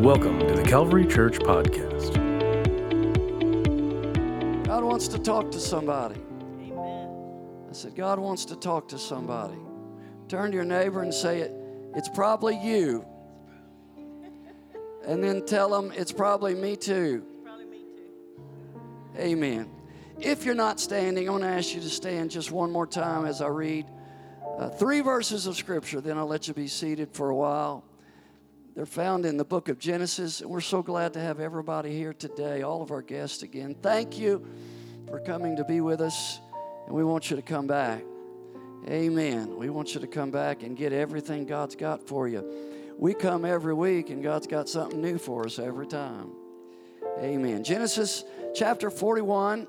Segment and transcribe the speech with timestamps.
[0.00, 2.14] Welcome to the Calvary Church Podcast.
[4.66, 6.20] God wants to talk to somebody.
[6.76, 9.56] I said, God wants to talk to somebody.
[10.28, 11.52] Turn to your neighbor and say it.
[11.94, 13.06] It's probably you.
[15.06, 17.24] And then tell them it's probably me too.
[19.16, 19.70] Amen.
[20.20, 23.24] If you're not standing, I want to ask you to stand just one more time
[23.24, 23.86] as I read
[24.58, 26.02] uh, three verses of Scripture.
[26.02, 27.82] Then I'll let you be seated for a while.
[28.76, 32.12] They're found in the book of Genesis, and we're so glad to have everybody here
[32.12, 33.74] today, all of our guests again.
[33.80, 34.46] Thank you
[35.08, 36.40] for coming to be with us,
[36.86, 38.04] and we want you to come back.
[38.86, 39.56] Amen.
[39.56, 42.92] We want you to come back and get everything God's got for you.
[42.98, 46.32] We come every week, and God's got something new for us every time.
[47.22, 47.64] Amen.
[47.64, 49.66] Genesis chapter 41.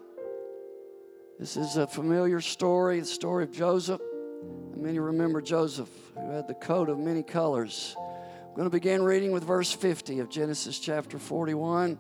[1.40, 4.02] This is a familiar story, the story of Joseph.
[4.76, 7.96] Many remember Joseph, who had the coat of many colors.
[8.58, 11.96] I'm going to begin reading with verse 50 of Genesis chapter 41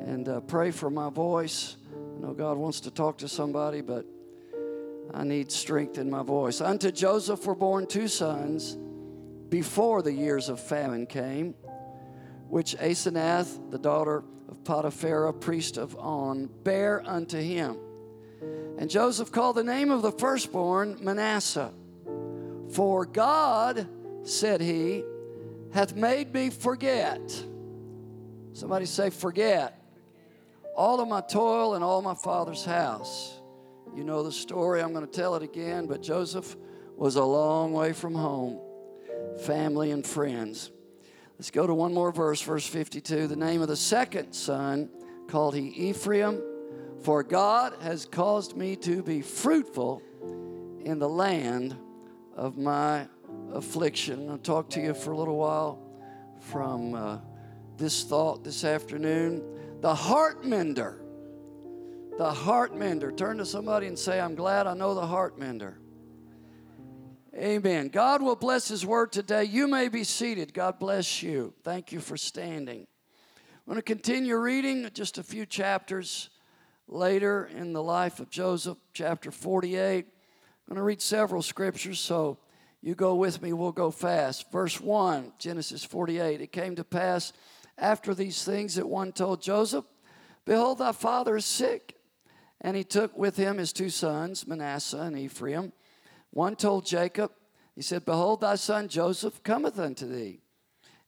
[0.00, 1.76] and uh, pray for my voice.
[1.94, 4.04] I know God wants to talk to somebody, but
[5.14, 6.60] I need strength in my voice.
[6.60, 8.76] Unto Joseph were born two sons
[9.48, 11.54] before the years of famine came,
[12.48, 17.78] which Asenath, the daughter of Potiphera, priest of On, bare unto him.
[18.76, 21.72] And Joseph called the name of the firstborn Manasseh.
[22.72, 23.86] For God,
[24.24, 25.04] said he,
[25.72, 27.20] hath made me forget.
[28.52, 29.82] Somebody say, forget.
[30.74, 33.40] All of my toil and all my father's house.
[33.94, 36.56] You know the story, I'm going to tell it again, but Joseph
[36.96, 38.58] was a long way from home,
[39.44, 40.70] family and friends.
[41.38, 43.26] Let's go to one more verse, verse 52.
[43.26, 44.88] The name of the second son
[45.28, 46.42] called he Ephraim,
[47.02, 50.02] for God has caused me to be fruitful
[50.84, 51.76] in the land
[52.34, 53.08] of my
[53.52, 54.28] affliction.
[54.30, 55.82] I'll talk to you for a little while
[56.40, 57.18] from uh,
[57.76, 59.42] this thought this afternoon.
[59.80, 61.00] The heart mender.
[62.18, 63.12] The heart mender.
[63.12, 65.78] Turn to somebody and say, I'm glad I know the heart mender.
[67.34, 67.88] Amen.
[67.88, 69.44] God will bless His word today.
[69.44, 70.54] You may be seated.
[70.54, 71.52] God bless you.
[71.62, 72.86] Thank you for standing.
[73.66, 76.30] I'm going to continue reading just a few chapters
[76.88, 80.06] later in the life of Joseph, chapter 48.
[80.06, 82.38] I'm going to read several scriptures, so
[82.86, 84.52] you go with me, we'll go fast.
[84.52, 86.40] Verse 1, Genesis 48.
[86.40, 87.32] It came to pass
[87.76, 89.84] after these things that one told Joseph,
[90.44, 91.96] Behold, thy father is sick.
[92.60, 95.72] And he took with him his two sons, Manasseh and Ephraim.
[96.30, 97.32] One told Jacob,
[97.74, 100.42] He said, Behold, thy son Joseph cometh unto thee.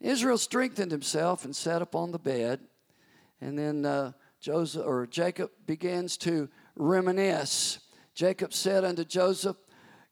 [0.00, 2.59] Israel strengthened himself and sat upon the bed.
[3.41, 7.78] And then uh, Joseph or Jacob begins to reminisce.
[8.17, 9.56] Jacob said unto Joseph,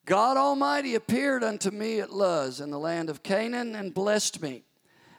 [0.06, 4.62] God Almighty appeared unto me at Luz in the land of Canaan and blessed me,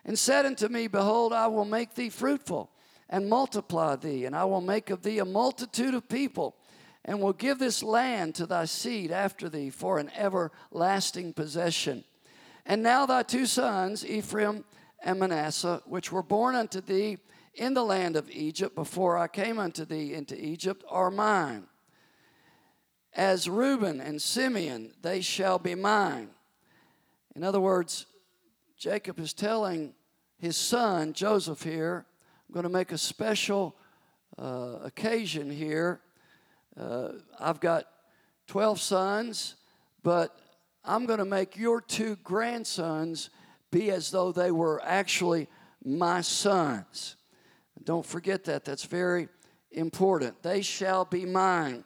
[0.06, 2.72] and said unto me, Behold, I will make thee fruitful
[3.09, 6.56] and multiply thee, and I will make of thee a multitude of people,
[7.03, 12.06] and will give this land to thy seed after thee for an everlasting possession.
[12.66, 14.64] And now thy two sons, Ephraim
[15.04, 17.18] and Manasseh, which were born unto thee
[17.54, 21.68] in the land of Egypt before I came unto thee into Egypt, are mine
[23.18, 26.30] as Reuben and Simeon, they shall be mine.
[27.36, 28.06] In other words,
[28.78, 29.94] Jacob is telling
[30.38, 32.06] his son, Joseph, here,
[32.48, 33.76] I'm going to make a special
[34.38, 36.00] uh, occasion here.
[36.80, 37.86] Uh, I've got
[38.46, 39.56] 12 sons,
[40.04, 40.40] but
[40.86, 43.32] I'm going to make your two grandsons
[43.72, 45.48] be as though they were actually
[45.84, 47.16] my sons.
[47.84, 48.64] Don't forget that.
[48.64, 49.28] That's very
[49.72, 50.44] important.
[50.44, 51.84] They shall be mine.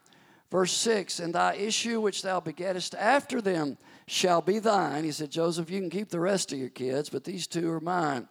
[0.52, 5.06] Verse 6 And thy issue which thou begettest after them shall be thine.
[5.06, 7.80] He said, Joseph, you can keep the rest of your kids, but these two are
[7.80, 8.28] mine.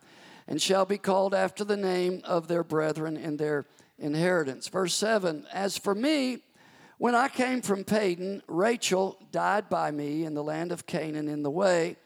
[0.47, 3.67] And shall be called after the name of their brethren in their
[3.99, 4.69] inheritance.
[4.69, 6.39] Verse 7 As for me,
[6.99, 11.43] when I came from Padan, Rachel died by me in the land of Canaan in
[11.43, 11.97] the way,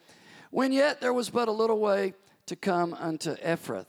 [0.50, 2.14] when yet there was but a little way
[2.46, 3.86] to come unto Ephrath.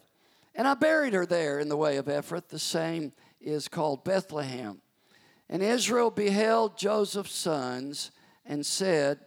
[0.56, 2.48] And I buried her there in the way of Ephrath.
[2.48, 3.12] The same
[3.42, 4.82] is called Bethlehem.
[5.50, 8.12] And Israel beheld Joseph's sons
[8.46, 9.20] and said,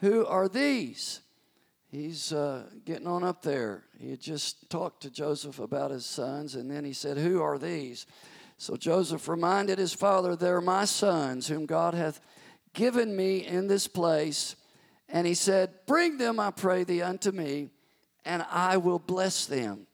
[0.00, 1.20] Who are these?
[1.90, 3.84] He's uh, getting on up there.
[3.98, 7.58] He had just talked to Joseph about his sons, and then he said, Who are
[7.58, 8.06] these?
[8.56, 12.20] So Joseph reminded his father, They're my sons, whom God hath
[12.72, 14.56] given me in this place.
[15.08, 17.68] And he said, Bring them, I pray thee, unto me,
[18.24, 19.86] and I will bless them.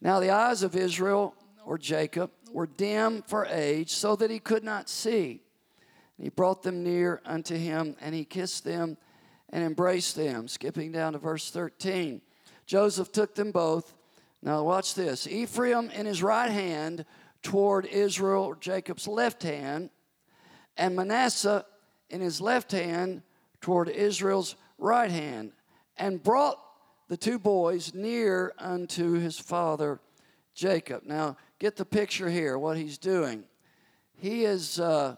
[0.00, 4.64] Now the eyes of Israel, or Jacob, were dim for age, so that he could
[4.64, 5.42] not see.
[6.18, 8.96] He brought them near unto him, and he kissed them
[9.50, 10.48] and embraced them.
[10.48, 12.20] Skipping down to verse 13.
[12.66, 13.94] Joseph took them both.
[14.42, 17.04] Now, watch this Ephraim in his right hand
[17.42, 19.90] toward Israel, Jacob's left hand,
[20.76, 21.64] and Manasseh
[22.08, 23.22] in his left hand
[23.60, 25.52] toward Israel's right hand,
[25.96, 26.58] and brought
[27.08, 30.00] the two boys near unto his father
[30.54, 31.02] Jacob.
[31.04, 33.44] Now, get the picture here, what he's doing.
[34.18, 35.14] He is, uh,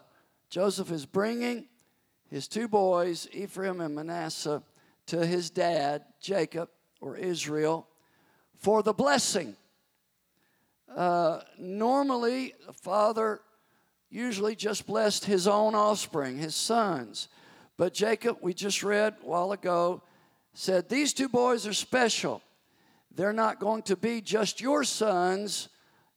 [0.51, 1.65] Joseph is bringing
[2.29, 4.61] his two boys, Ephraim and Manasseh,
[5.07, 6.69] to his dad, Jacob
[7.01, 7.87] or Israel,
[8.59, 9.55] for the blessing.
[10.95, 13.41] Uh, normally, a father
[14.11, 17.27] usually just blessed his own offspring, his sons.
[17.75, 20.03] But Jacob, we just read a while ago,
[20.53, 22.43] said, These two boys are special.
[23.15, 25.69] They're not going to be just your sons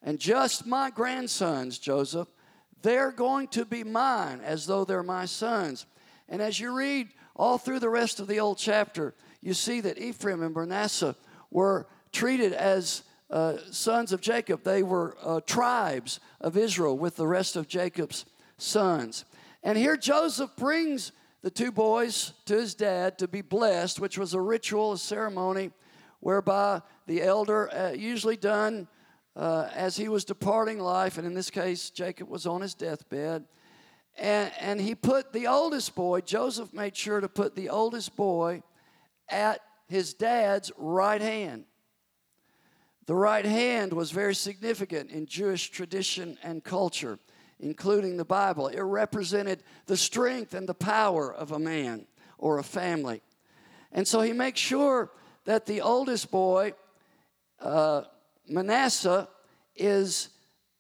[0.03, 2.29] and just my grandsons, Joseph.
[2.83, 5.87] They're going to be mine as though they're my sons.
[6.29, 9.99] And as you read all through the rest of the old chapter, you see that
[9.99, 11.17] Ephraim and Manasseh
[11.51, 14.63] were treated as uh, sons of Jacob.
[14.63, 18.25] They were uh, tribes of Israel with the rest of Jacob's
[18.57, 19.25] sons.
[19.63, 21.13] And here Joseph brings
[21.43, 25.71] the two boys to his dad to be blessed, which was a ritual, a ceremony
[26.21, 28.89] whereby the elder, uh, usually done
[29.39, 33.45] uh, as he was departing life, and in this case, Jacob was on his deathbed.
[34.19, 38.65] And, and he put the oldest boy, Joseph made sure to put the oldest boy
[39.29, 41.67] at his dad's right hand.
[43.07, 47.21] The right hand was very significant in Jewish tradition and culture,
[47.61, 48.67] including the Bible.
[48.67, 52.07] It represented the strength and the power of a man
[52.39, 53.23] or a family.
[53.93, 55.11] And so he makes sure
[55.45, 56.75] that the oldest boy,
[57.61, 58.03] uh,
[58.49, 59.29] Manasseh,
[59.77, 60.29] is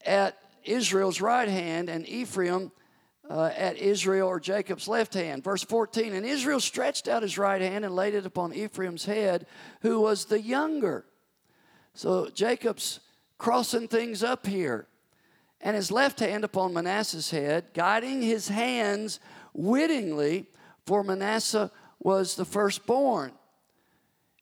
[0.04, 2.72] at Israel's right hand and Ephraim
[3.30, 5.44] uh, at Israel or Jacob's left hand.
[5.44, 9.46] Verse 14 And Israel stretched out his right hand and laid it upon Ephraim's head,
[9.82, 11.04] who was the younger.
[11.94, 13.00] So Jacob's
[13.38, 14.86] crossing things up here.
[15.60, 19.18] And his left hand upon Manasseh's head, guiding his hands
[19.52, 20.46] wittingly,
[20.86, 23.32] for Manasseh was the firstborn.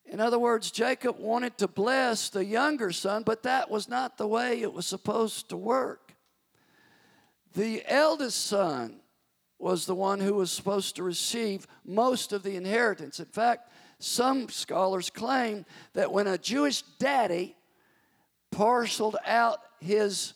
[0.07, 4.27] In other words, Jacob wanted to bless the younger son, but that was not the
[4.27, 6.15] way it was supposed to work.
[7.55, 9.01] The eldest son
[9.59, 13.19] was the one who was supposed to receive most of the inheritance.
[13.19, 15.65] In fact, some scholars claim
[15.95, 17.57] that when a Jewish daddy
[18.53, 20.35] parceled out his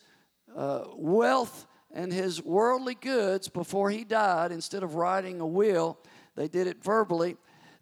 [0.57, 5.99] uh, wealth and his worldly goods before he died, instead of writing a will,
[6.37, 7.37] they did it verbally,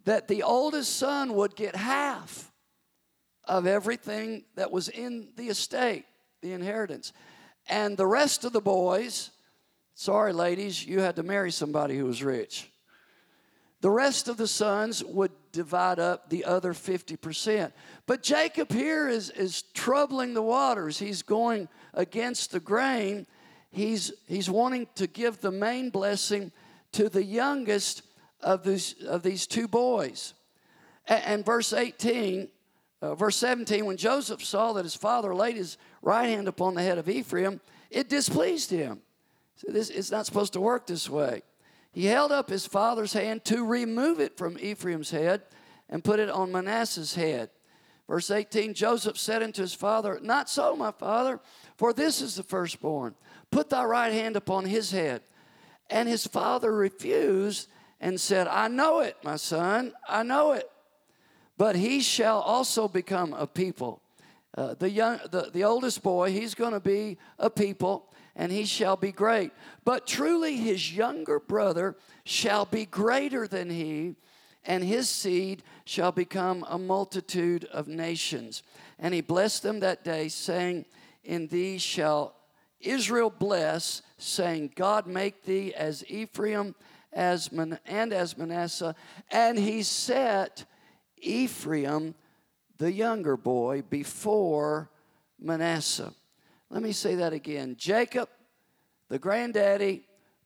[0.08, 2.50] that the oldest son would get half
[3.44, 6.06] of everything that was in the estate,
[6.40, 7.12] the inheritance.
[7.68, 9.30] And the rest of the boys,
[9.94, 12.70] sorry, ladies, you had to marry somebody who was rich.
[13.82, 17.70] The rest of the sons would divide up the other 50%.
[18.06, 20.98] But Jacob here is, is troubling the waters.
[20.98, 23.26] He's going against the grain.
[23.70, 26.50] He's, he's wanting to give the main blessing
[26.92, 28.07] to the youngest
[28.40, 30.34] of these, of these two boys.
[31.06, 32.48] And, and verse 18,
[33.00, 36.82] uh, verse 17, when Joseph saw that his father laid his right hand upon the
[36.82, 39.00] head of Ephraim, it displeased him.
[39.56, 41.42] So this, it's not supposed to work this way.
[41.92, 45.42] He held up his father's hand to remove it from Ephraim's head
[45.88, 47.50] and put it on Manasseh's head.
[48.08, 51.40] Verse 18 Joseph said unto his father, Not so, my father,
[51.76, 53.14] for this is the firstborn.
[53.50, 55.22] Put thy right hand upon his head.
[55.90, 57.68] And his father refused
[58.00, 60.70] and said, I know it, my son, I know it.
[61.56, 64.00] But he shall also become a people.
[64.56, 68.64] Uh, the, young, the, the oldest boy, he's going to be a people and he
[68.64, 69.50] shall be great.
[69.84, 74.14] But truly his younger brother shall be greater than he,
[74.64, 78.62] and his seed shall become a multitude of nations.
[78.98, 80.86] And he blessed them that day, saying,
[81.24, 82.36] In thee shall
[82.80, 86.76] Israel bless, saying, God make thee as Ephraim
[87.12, 88.94] as Man- and as Manasseh.
[89.30, 90.64] And he set
[91.16, 92.14] Ephraim,
[92.78, 94.90] the younger boy, before
[95.38, 96.12] Manasseh.
[96.70, 97.76] Let me say that again.
[97.78, 98.28] Jacob,
[99.08, 100.04] the granddaddy,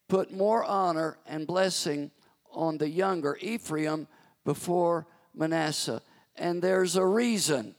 [0.08, 2.10] put more honor and blessing
[2.52, 4.06] on the younger Ephraim
[4.44, 6.02] before Manasseh.
[6.36, 7.74] And there's a reason.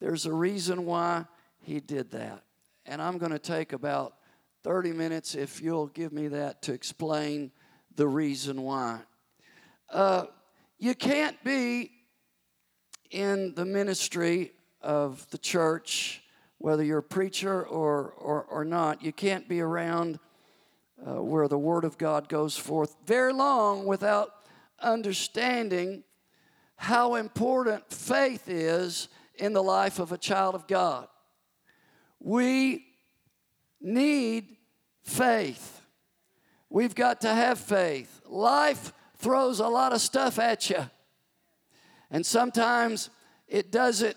[0.00, 1.24] There's a reason why
[1.62, 2.42] he did that.
[2.84, 4.14] And I'm going to take about
[4.64, 7.52] 30 minutes, if you'll give me that, to explain
[7.96, 8.98] the reason why.
[9.92, 10.24] Uh,
[10.78, 11.90] you can't be
[13.10, 16.22] in the ministry of the church
[16.64, 20.18] whether you're a preacher or, or, or not, you can't be around
[21.06, 24.30] uh, where the Word of God goes forth very long without
[24.80, 26.02] understanding
[26.76, 31.06] how important faith is in the life of a child of God.
[32.18, 32.86] We
[33.84, 34.56] need
[35.02, 35.82] faith.
[36.70, 38.22] We've got to have faith.
[38.26, 40.90] Life throws a lot of stuff at you,
[42.10, 43.10] and sometimes
[43.46, 44.16] it does it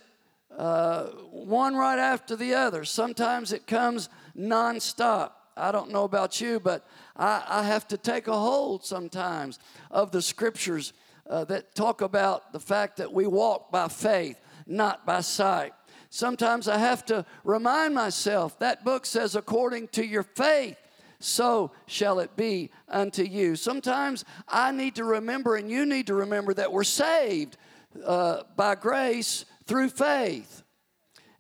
[0.58, 2.84] uh, one right after the other.
[2.84, 5.32] Sometimes it comes nonstop.
[5.56, 9.60] I don't know about you, but I, I have to take a hold sometimes
[9.92, 10.94] of the scriptures
[11.30, 15.74] uh, that talk about the fact that we walk by faith, not by sight.
[16.10, 20.78] Sometimes I have to remind myself that book says, according to your faith,
[21.20, 23.56] so shall it be unto you.
[23.56, 27.58] Sometimes I need to remember, and you need to remember, that we're saved
[28.06, 30.64] uh, by grace through faith.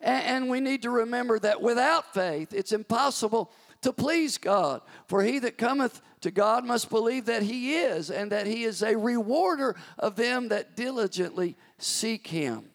[0.01, 4.81] And, and we need to remember that without faith, it's impossible to please God.
[5.07, 8.81] For he that cometh to God must believe that he is, and that he is
[8.81, 12.69] a rewarder of them that diligently seek him.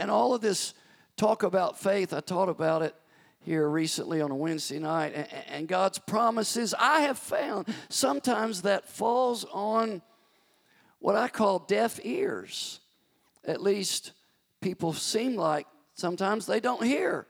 [0.00, 0.72] And all of this
[1.18, 2.94] talk about faith, I taught about it
[3.42, 5.12] here recently on a Wednesday night,
[5.48, 10.00] and God's promises I have found sometimes that falls on
[11.00, 12.80] what I call deaf ears.
[13.44, 14.12] At least
[14.62, 17.26] people seem like sometimes they don't hear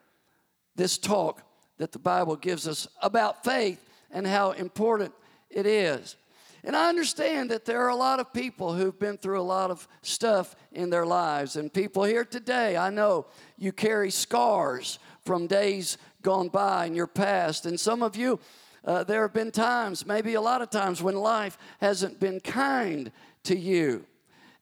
[0.77, 1.43] this talk
[1.79, 5.12] that the Bible gives us about faith and how important
[5.50, 6.15] it is.
[6.62, 9.71] And I understand that there are a lot of people who've been through a lot
[9.71, 11.57] of stuff in their lives.
[11.57, 13.26] And people here today, I know
[13.57, 17.67] you carry scars from days gone by in your past.
[17.67, 18.38] And some of you,
[18.85, 23.11] uh, there have been times, maybe a lot of times, when life hasn't been kind
[23.45, 24.05] to you.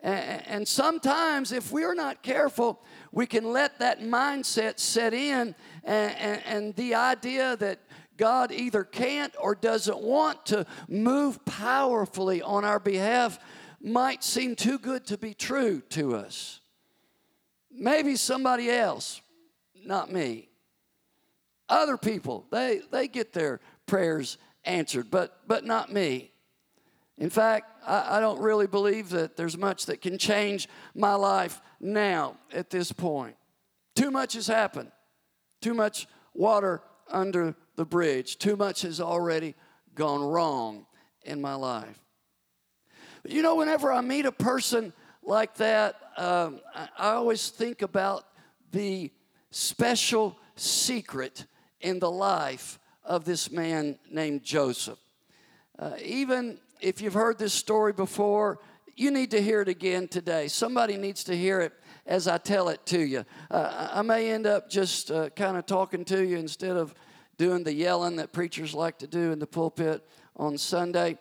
[0.00, 6.16] And, and sometimes, if we're not careful, we can let that mindset set in, and,
[6.16, 7.80] and, and the idea that
[8.18, 13.38] God either can't or doesn't want to move powerfully on our behalf
[13.80, 16.60] might seem too good to be true to us.
[17.70, 19.22] Maybe somebody else,
[19.84, 20.48] not me.
[21.68, 26.32] Other people, they, they get their prayers answered, but, but not me.
[27.18, 31.60] In fact, I, I don't really believe that there's much that can change my life
[31.80, 33.36] now at this point.
[33.94, 34.90] Too much has happened,
[35.60, 38.38] too much water under the bridge.
[38.38, 39.54] Too much has already
[39.94, 40.84] gone wrong
[41.22, 42.00] in my life.
[43.22, 44.92] But you know, whenever I meet a person
[45.22, 48.24] like that, um, I, I always think about
[48.72, 49.12] the
[49.52, 51.46] special secret
[51.80, 54.98] in the life of this man named Joseph.
[55.78, 58.58] Uh, even if you've heard this story before,
[58.96, 60.48] you need to hear it again today.
[60.48, 61.72] Somebody needs to hear it
[62.06, 63.24] as I tell it to you.
[63.48, 66.92] Uh, I may end up just uh, kind of talking to you instead of
[67.38, 71.16] doing the yelling that preachers like to do in the pulpit on Sunday.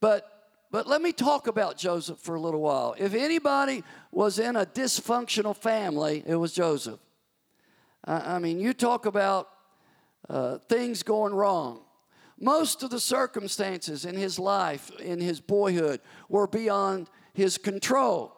[0.00, 0.32] But
[0.70, 2.94] but let me talk about Joseph for a little while.
[2.98, 6.98] If anybody was in a dysfunctional family, it was Joseph.
[8.04, 9.48] I mean, you talk about
[10.28, 11.80] uh, things going wrong.
[12.38, 18.36] Most of the circumstances in his life, in his boyhood, were beyond his control.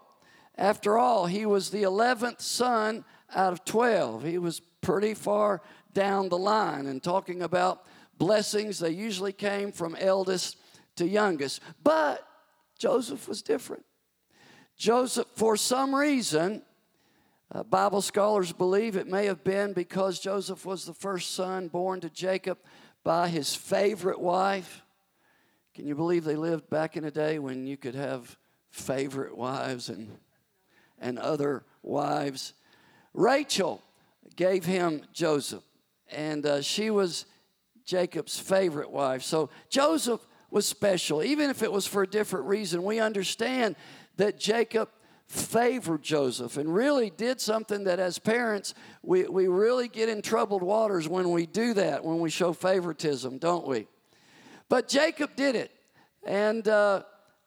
[0.56, 4.24] After all, he was the 11th son out of 12.
[4.24, 5.60] He was pretty far
[5.92, 7.84] down the line and talking about
[8.16, 8.78] blessings.
[8.78, 10.56] They usually came from eldest
[10.96, 11.60] to youngest.
[11.82, 12.26] But
[12.78, 13.84] Joseph was different.
[14.76, 16.62] Joseph, for some reason,
[17.50, 22.00] uh, Bible scholars believe it may have been because Joseph was the first son born
[22.00, 22.58] to Jacob
[23.02, 24.82] by his favorite wife.
[25.74, 28.36] Can you believe they lived back in a day when you could have
[28.70, 30.18] favorite wives and,
[30.98, 32.52] and other wives?
[33.14, 33.82] Rachel
[34.36, 35.62] gave him Joseph
[36.10, 37.26] and uh, she was
[37.84, 39.22] Jacob's favorite wife.
[39.22, 42.82] So Joseph was special, even if it was for a different reason.
[42.82, 43.76] We understand
[44.16, 44.88] that Jacob
[45.26, 50.62] favored Joseph and really did something that, as parents, we, we really get in troubled
[50.62, 53.86] waters when we do that, when we show favoritism, don't we?
[54.68, 55.70] But Jacob did it.
[56.26, 57.02] And uh,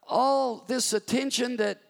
[0.08, 1.82] all this attention that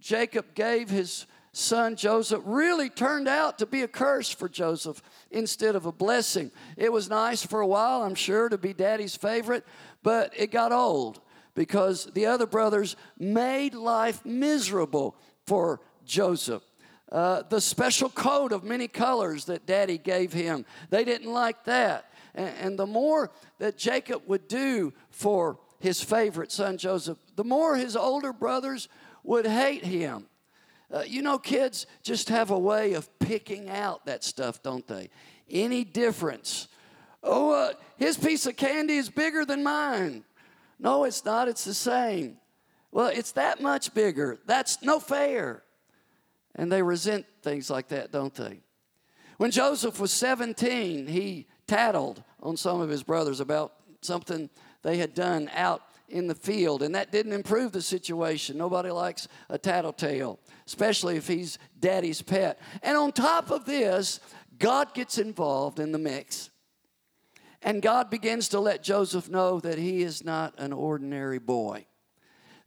[0.00, 5.76] Jacob gave his son Joseph really turned out to be a curse for Joseph instead
[5.76, 6.50] of a blessing.
[6.76, 9.64] It was nice for a while, I'm sure, to be daddy's favorite,
[10.02, 11.20] but it got old
[11.54, 16.62] because the other brothers made life miserable for Joseph.
[17.10, 22.10] Uh, the special coat of many colors that daddy gave him, they didn't like that.
[22.34, 27.76] And, and the more that Jacob would do for his favorite son Joseph, the more
[27.76, 28.88] his older brothers
[29.22, 30.26] would hate him.
[30.94, 35.10] Uh, you know, kids just have a way of picking out that stuff, don't they?
[35.50, 36.68] Any difference.
[37.20, 40.24] Oh, uh, his piece of candy is bigger than mine.
[40.78, 42.36] No, it's not, it's the same.
[42.92, 44.38] Well, it's that much bigger.
[44.46, 45.64] That's no fair.
[46.54, 48.60] And they resent things like that, don't they?
[49.38, 54.48] When Joseph was 17, he tattled on some of his brothers about something
[54.82, 58.56] they had done out in the field, and that didn't improve the situation.
[58.56, 62.58] Nobody likes a tattletale, especially if he's daddy's pet.
[62.82, 64.20] And on top of this,
[64.58, 66.50] God gets involved in the mix.
[67.62, 71.86] And God begins to let Joseph know that he is not an ordinary boy,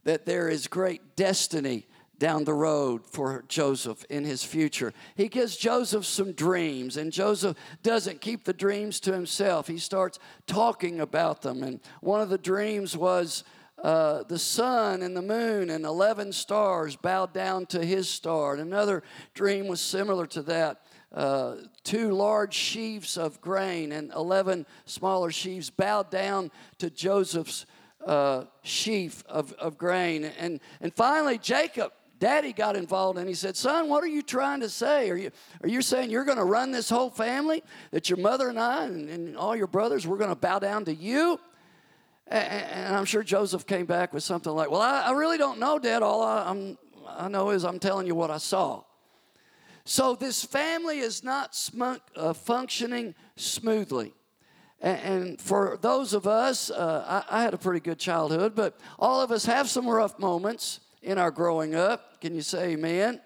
[0.04, 1.86] that there is great destiny
[2.18, 4.92] down the road for Joseph in his future.
[5.14, 9.68] He gives Joseph some dreams, and Joseph doesn't keep the dreams to himself.
[9.68, 11.62] He starts talking about them.
[11.62, 13.44] And one of the dreams was
[13.82, 18.52] uh, the sun and the moon and 11 stars bowed down to his star.
[18.52, 19.02] And another
[19.34, 20.82] dream was similar to that.
[21.12, 27.64] Uh, two large sheaves of grain and 11 smaller sheaves bowed down to Joseph's
[28.04, 30.24] uh, sheaf of, of grain.
[30.24, 34.60] And, and finally, Jacob Daddy got involved and he said, Son, what are you trying
[34.60, 35.08] to say?
[35.08, 35.30] Are you,
[35.62, 37.62] are you saying you're going to run this whole family?
[37.92, 40.84] That your mother and I and, and all your brothers, we're going to bow down
[40.86, 41.38] to you?
[42.30, 46.02] And, I'm sure Joseph came back with something like, Well, I, really don't know, Dad.
[46.02, 48.82] All I, I'm, I know is I'm telling you what I saw.
[49.84, 51.56] So this family is not
[52.14, 54.14] uh, functioning smoothly.
[54.80, 59.32] And, for those of us, uh, I, had a pretty good childhood, but all of
[59.32, 62.20] us have some rough moments in our growing up.
[62.20, 63.20] Can you say amen?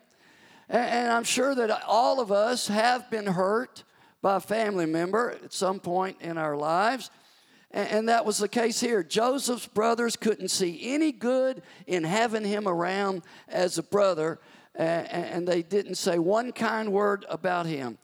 [0.69, 3.85] And I'm sure that all of us have been hurt
[4.23, 7.11] by a family member at some point in our lives.
[7.73, 9.02] And, that was the case here.
[9.02, 14.41] Joseph's brothers couldn't see any good in having him around as a brother,
[14.75, 17.97] and they didn't say one kind word about him.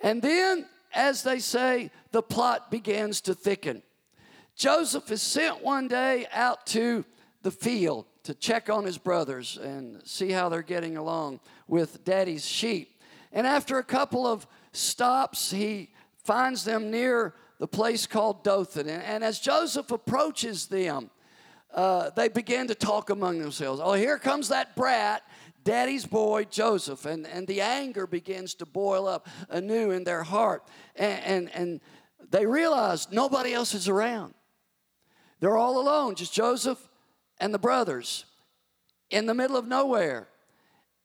[0.00, 3.82] And then, as they say, the plot begins to thicken.
[4.56, 7.04] Joseph is sent one day out to
[7.42, 12.46] the field to check on his brothers and see how they're getting along with daddy's
[12.46, 13.00] sheep.
[13.32, 15.90] And after a couple of stops, he
[16.24, 18.88] finds them near the place called Dothan.
[18.88, 21.10] And, and as Joseph approaches them,
[21.72, 23.80] uh, they begin to talk among themselves.
[23.84, 25.22] Oh, here comes that brat,
[25.62, 27.04] daddy's boy, Joseph.
[27.04, 30.64] And, and the anger begins to boil up anew in their heart.
[30.96, 31.80] And, and, and
[32.30, 34.32] they realize nobody else is around.
[35.38, 36.88] They're all alone, just Joseph
[37.38, 38.24] and the brothers
[39.10, 40.28] in the middle of nowhere.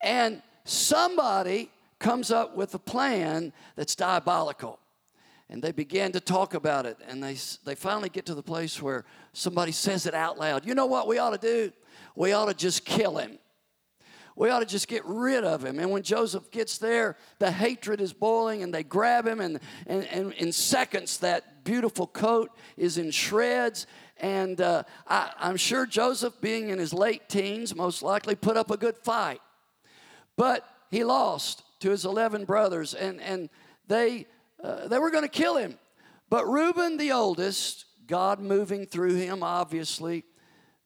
[0.01, 4.79] And somebody comes up with a plan that's diabolical.
[5.49, 6.97] And they begin to talk about it.
[7.07, 10.65] And they, they finally get to the place where somebody says it out loud.
[10.65, 11.71] You know what we ought to do?
[12.15, 13.37] We ought to just kill him.
[14.35, 15.79] We ought to just get rid of him.
[15.79, 20.05] And when Joseph gets there, the hatred is boiling, and they grab him, and, and,
[20.07, 26.39] and in seconds, that beautiful coat is in shreds, and uh, I, I'm sure Joseph,
[26.41, 29.41] being in his late teens, most likely put up a good fight.
[30.35, 33.49] But he lost to his 11 brothers, and, and
[33.87, 34.27] they,
[34.65, 35.77] uh, they were going to kill him.
[36.29, 40.23] But Reuben, the oldest, God moving through him, obviously,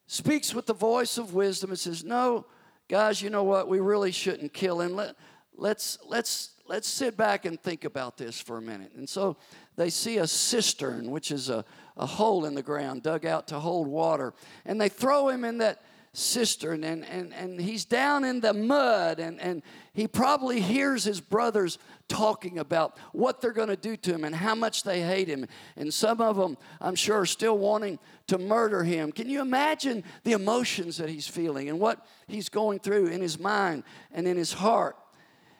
[0.05, 2.45] speaks with the voice of wisdom and says, No,
[2.89, 3.69] guys, you know what?
[3.69, 4.95] We really shouldn't kill him.
[4.95, 5.15] Let,
[5.55, 8.91] let's, let's, let's sit back and think about this for a minute.
[8.97, 9.37] And so
[9.77, 11.63] they see a cistern, which is a,
[11.95, 14.33] a hole in the ground dug out to hold water.
[14.65, 15.81] And they throw him in that
[16.13, 19.61] cistern, and, and, and he's down in the mud, and, and
[19.93, 21.77] he probably hears his brothers
[22.09, 25.47] talking about what they're going to do to him and how much they hate him.
[25.77, 29.11] And some of them, I'm sure, are still wanting to murder him.
[29.13, 33.39] Can you imagine the emotions that he's feeling and what he's going through in his
[33.39, 34.97] mind and in his heart?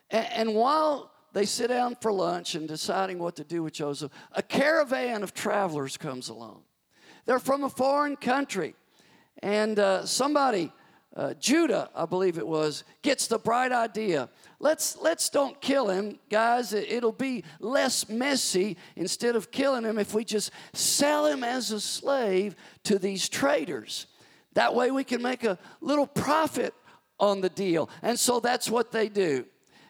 [0.09, 4.11] And, and while they sit down for lunch and deciding what to do with Joseph,
[4.33, 6.63] a caravan of travelers comes along.
[7.25, 8.75] They're from a foreign country.
[9.43, 10.73] And uh, somebody,
[11.19, 14.29] uh, Judah, I believe it was, gets the bright idea.
[14.61, 16.71] Let's, let's don't kill him, guys.
[16.71, 21.81] It'll be less messy instead of killing him if we just sell him as a
[21.81, 22.55] slave
[22.85, 24.07] to these traders.
[24.53, 26.73] That way we can make a little profit
[27.19, 27.89] on the deal.
[28.01, 29.43] And so that's what they do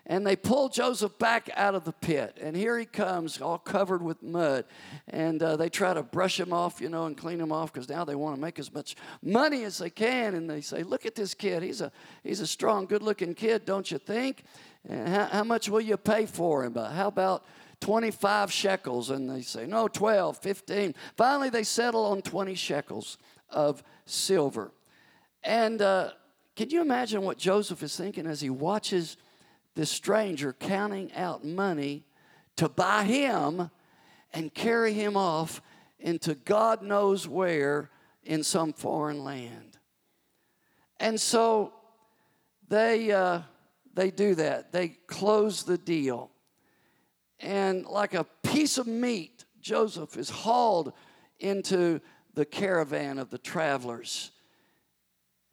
[0.10, 2.40] and they pull Joseph back out of the pit.
[2.42, 4.66] And here he comes, all covered with mud.
[5.08, 7.88] And uh, they try to brush him off, you know, and clean him off because
[7.88, 10.34] now they want to make as much money as they can.
[10.34, 11.62] And they say, Look at this kid.
[11.62, 11.92] He's a,
[12.24, 14.46] he's a strong, good looking kid, don't you think?
[14.90, 16.74] And how, how much will you pay for him?
[16.74, 17.46] But how about
[17.82, 19.12] 25 shekels?
[19.12, 20.96] And they say, No, 12, 15.
[21.18, 23.20] Finally, they settle on 20 shekels
[23.52, 24.72] of silver.
[25.44, 26.14] And uh,
[26.56, 29.16] can you imagine what Joseph is thinking as he watches?
[29.80, 32.04] This stranger counting out money
[32.58, 33.72] to buy him
[34.34, 35.62] and carry him off
[36.00, 37.90] into God knows where
[38.26, 39.78] in some foreign land.
[41.00, 41.72] And so
[42.68, 43.44] they, uh,
[43.94, 44.74] they do that.
[44.74, 46.30] They close the deal.
[47.40, 50.92] And like a piece of meat, Joseph is hauled
[51.40, 52.02] into
[52.34, 54.32] the caravan of the travelers.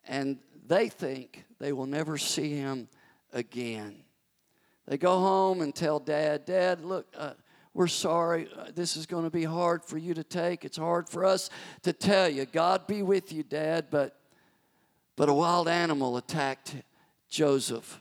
[0.05, 2.89] And they think they will never see him
[3.33, 4.03] again.
[4.87, 7.33] They go home and tell dad, Dad, look, uh,
[7.75, 8.49] we're sorry.
[8.57, 10.65] Uh, this is going to be hard for you to take.
[10.65, 11.51] It's hard for us
[11.83, 12.47] to tell you.
[12.47, 13.89] God be with you, Dad.
[13.91, 14.19] But,
[15.15, 16.75] but a wild animal attacked
[17.29, 18.01] Joseph.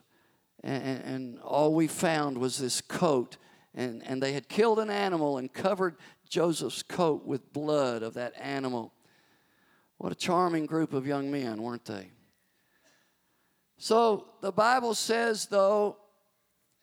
[0.64, 3.36] And, and all we found was this coat.
[3.74, 5.98] And, and they had killed an animal and covered
[6.30, 8.94] Joseph's coat with blood of that animal.
[9.98, 12.12] What a charming group of young men, weren't they?
[13.78, 15.98] So the Bible says, though,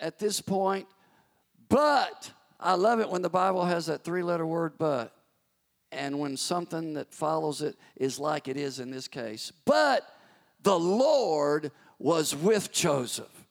[0.03, 0.87] at this point,
[1.69, 5.17] but, I love it when the Bible has that three letter word, but,
[5.91, 9.53] and when something that follows it is like it is in this case.
[9.65, 10.07] But
[10.63, 13.47] the Lord was with Joseph.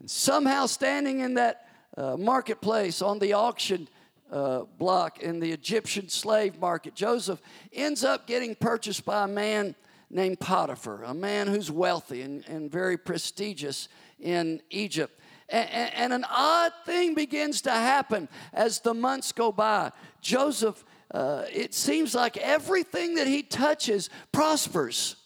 [0.00, 3.88] And somehow, standing in that uh, marketplace on the auction
[4.30, 7.40] uh, block in the Egyptian slave market, Joseph
[7.72, 9.74] ends up getting purchased by a man
[10.10, 13.88] named Potiphar, a man who's wealthy and, and very prestigious
[14.20, 15.17] in Egypt.
[15.48, 19.92] And, and, an odd thing begins to happen as the months go by.
[20.20, 25.16] Joseph, uh, it seems like everything that he touches prospers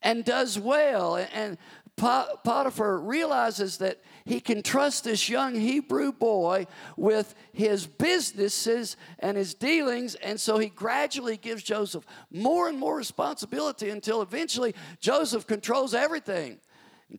[0.00, 1.16] and does well.
[1.34, 1.58] And
[1.96, 9.54] Potiphar realizes that he can trust this young Hebrew boy with his businesses and his
[9.54, 15.92] dealings, and so he gradually gives Joseph more and more responsibility until eventually Joseph controls
[15.92, 16.58] everything.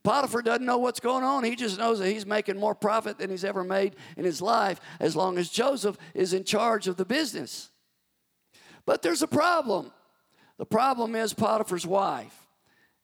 [0.01, 1.43] Potiphar doesn't know what's going on.
[1.43, 4.81] He just knows that he's making more profit than he's ever made in his life
[4.99, 7.69] as long as Joseph is in charge of the business.
[8.85, 9.91] But there's a problem.
[10.57, 12.47] The problem is Potiphar's wife.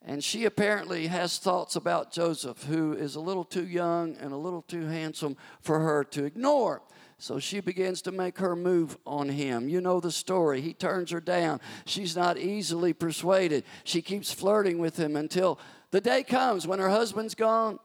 [0.02, 4.38] And she apparently has thoughts about Joseph, who is a little too young and a
[4.38, 6.82] little too handsome for her to ignore.
[7.18, 9.68] So she begins to make her move on him.
[9.68, 10.62] You know the story.
[10.62, 11.60] He turns her down.
[11.86, 13.66] She's not easily persuaded.
[13.84, 15.60] She keeps flirting with him until
[15.92, 17.80] the day comes when her husband's gone.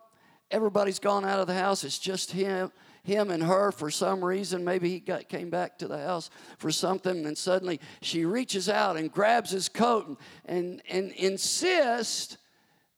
[0.50, 1.84] Everybody's gone out of the house.
[1.84, 2.70] It's just him
[3.04, 4.64] him and her for some reason.
[4.64, 8.96] Maybe he got, came back to the house for something, and suddenly she reaches out
[8.96, 12.38] and grabs his coat and, and, and insists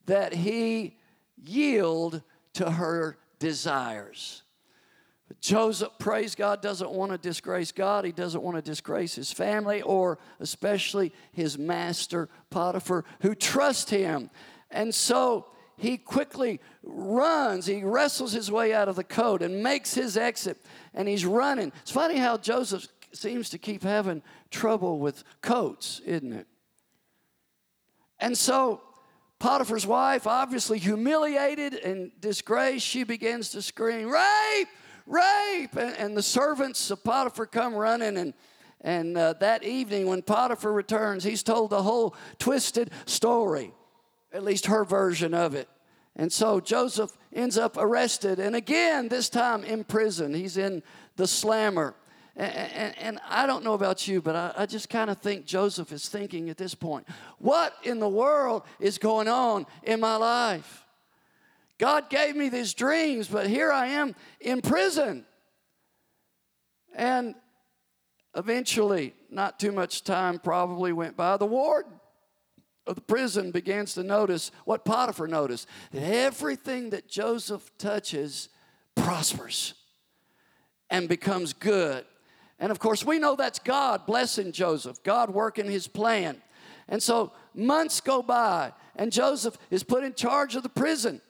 [0.05, 0.97] that he
[1.43, 2.21] yield
[2.53, 4.43] to her desires.
[5.41, 8.05] Joseph, praise God, doesn't want to disgrace God.
[8.05, 14.29] He doesn't want to disgrace his family or especially his master, Potiphar, who trust him.
[14.71, 17.65] And so he quickly runs.
[17.67, 20.57] He wrestles his way out of the coat and makes his exit,
[20.93, 21.71] and he's running.
[21.81, 26.47] It's funny how Joseph seems to keep having trouble with coats, isn't it?
[28.19, 28.81] And so
[29.39, 34.67] Potiphar's wife, obviously humiliated and disgraced, she begins to scream, Rape!
[35.05, 35.75] Rape!
[35.75, 38.33] And, and the servants of Potiphar come running and
[38.81, 43.73] and uh, that evening, when Potiphar returns, he's told the whole twisted story
[44.33, 45.69] at least her version of it.
[46.15, 50.33] And so Joseph ends up arrested, and again, this time in prison.
[50.33, 50.81] He's in
[51.15, 51.95] the slammer.
[52.35, 55.45] And, and, and I don't know about you, but I, I just kind of think
[55.45, 57.07] Joseph is thinking at this point
[57.39, 60.83] what in the world is going on in my life?
[61.77, 65.25] God gave me these dreams, but here I am in prison.
[66.95, 67.35] And
[68.35, 71.96] eventually, not too much time probably went by, the warden
[72.87, 78.49] of the prison begins to notice what Potiphar noticed that everything that Joseph touches
[78.95, 79.73] prospers
[80.89, 82.05] and becomes good.
[82.59, 86.41] And of course, we know that's God blessing Joseph, God working his plan.
[86.87, 91.21] And so months go by, and Joseph is put in charge of the prison.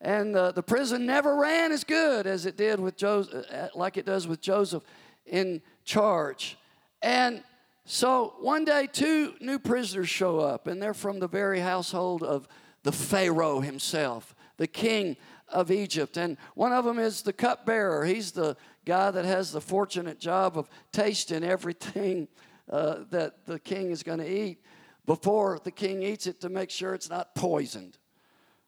[0.00, 3.96] And uh, the prison never ran as good as it did with Joseph, uh, like
[3.96, 4.82] it does with Joseph
[5.26, 6.58] in charge.
[7.02, 7.44] And
[7.84, 12.46] so one day, two new prisoners show up, and they're from the very household of
[12.82, 15.16] the Pharaoh himself, the king
[15.48, 16.16] of Egypt.
[16.16, 18.04] And one of them is the cupbearer.
[18.04, 22.28] He's the guy that has the fortunate job of tasting everything
[22.70, 24.62] uh, that the king is going to eat
[25.06, 27.98] before the king eats it to make sure it's not poisoned.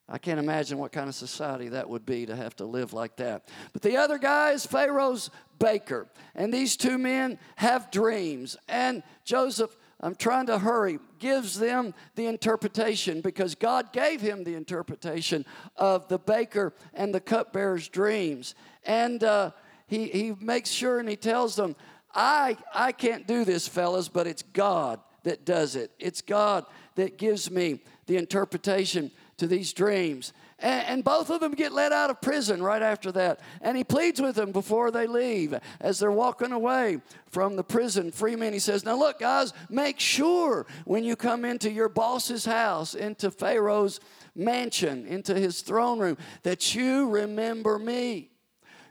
[0.09, 3.17] I can't imagine what kind of society that would be to have to live like
[3.17, 3.49] that.
[3.73, 6.09] But the other guy is Pharaoh's baker.
[6.35, 8.57] And these two men have dreams.
[8.69, 14.55] And Joseph, I'm trying to hurry, gives them the interpretation because God gave him the
[14.55, 18.55] interpretation of the baker and the cupbearer's dreams.
[18.85, 19.53] And uh,
[19.87, 21.77] he, he makes sure and he tells them,
[22.15, 25.91] I, I can't do this, fellas, but it's God that does it.
[25.99, 30.33] It's God that gives me the interpretation to these dreams.
[30.59, 33.41] And, and, both of them get let out of prison right after that.
[33.61, 38.13] And he pleads with them before they leave as they're walking away from the prison.
[38.13, 42.45] Free men, he says, Now look, guys, make sure when you come into your boss's
[42.45, 43.99] house, into Pharaoh's
[44.37, 48.31] mansion, into his throne room, that you remember me.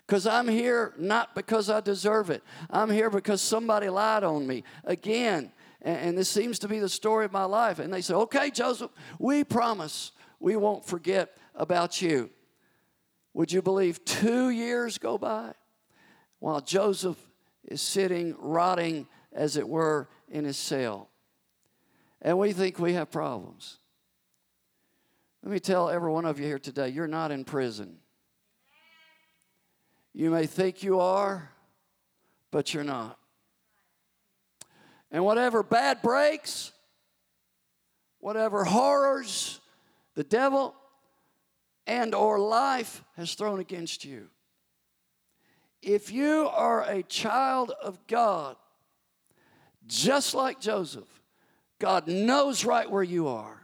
[0.06, 2.44] Because I'm here not because I deserve it.
[2.70, 4.66] I'm here because somebody lied on me.
[4.84, 5.52] Again,
[5.82, 7.80] and, and this seems to be the story of my life.
[7.80, 10.12] And they say, Okay, Joseph, we promise
[10.44, 12.30] we won't forget about you.
[13.34, 15.54] Would you believe two years go by
[16.40, 17.18] while Joseph
[17.64, 21.10] is sitting, rotting, as it were, in his cell?
[22.22, 23.80] And we think we have problems.
[25.44, 28.00] Let me tell every one of you here today you're not in prison.
[30.14, 31.52] You may think you are,
[32.52, 33.18] but you're not.
[35.10, 36.74] And whatever bad breaks,
[38.20, 39.62] whatever horrors
[40.16, 40.76] the devil
[41.86, 44.30] and or life has thrown against you.
[45.82, 48.56] If you are a child of God,
[49.86, 51.22] just like Joseph,
[51.80, 53.62] God knows right where you are.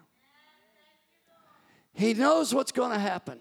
[1.94, 3.40] He knows what's going to happen.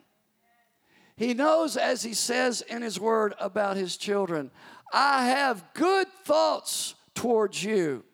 [1.16, 4.52] He knows, as he says in his word about his children,
[4.92, 8.04] I have good thoughts towards you.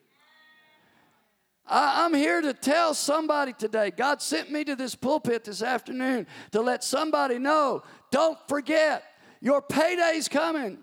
[1.67, 3.91] I, am here to tell somebody today.
[3.91, 9.03] God sent me to this pulpit this afternoon to let somebody know don't forget,
[9.41, 10.79] your payday's coming,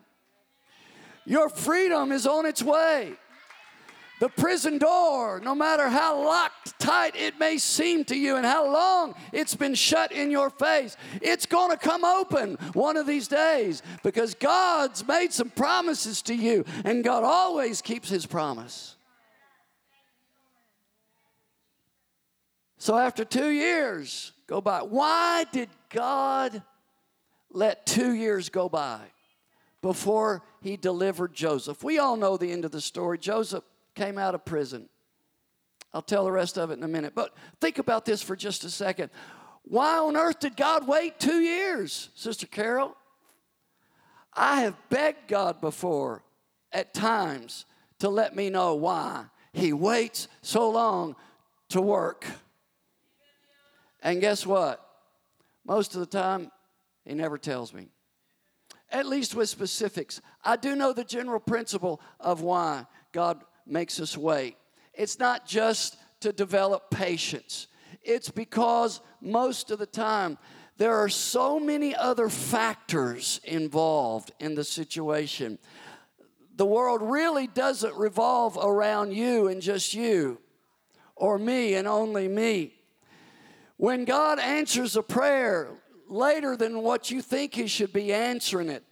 [1.25, 3.13] your freedom is on its way.
[4.19, 8.71] The prison door, no matter how locked tight it may seem to you and how
[8.71, 13.27] long it's been shut in your face, it's going to come open one of these
[13.27, 18.95] days because God's made some promises to you and God always keeps his promise.
[22.81, 26.63] So after two years go by, why did God
[27.51, 29.01] let two years go by
[29.83, 31.83] before he delivered Joseph?
[31.83, 33.19] We all know the end of the story.
[33.19, 33.63] Joseph
[33.93, 34.89] came out of prison.
[35.93, 37.13] I'll tell the rest of it in a minute.
[37.13, 39.11] But think about this for just a second.
[39.61, 42.97] Why on earth did God wait two years, Sister Carol?
[44.33, 46.23] I have begged God before
[46.71, 47.67] at times
[47.99, 51.15] to let me know why He waits so long
[51.69, 52.25] to work.
[54.01, 54.85] And guess what?
[55.65, 56.51] Most of the time,
[57.05, 57.89] He never tells me.
[58.91, 60.21] At least with specifics.
[60.43, 64.57] I do know the general principle of why God makes us wait.
[64.93, 67.67] It's not just to develop patience,
[68.03, 70.37] it's because most of the time
[70.77, 75.59] there are so many other factors involved in the situation.
[76.55, 80.39] The world really doesn't revolve around you and just you,
[81.15, 82.73] or me and only me.
[83.81, 85.69] When God answers a prayer
[86.07, 88.83] later than what you think He should be answering it,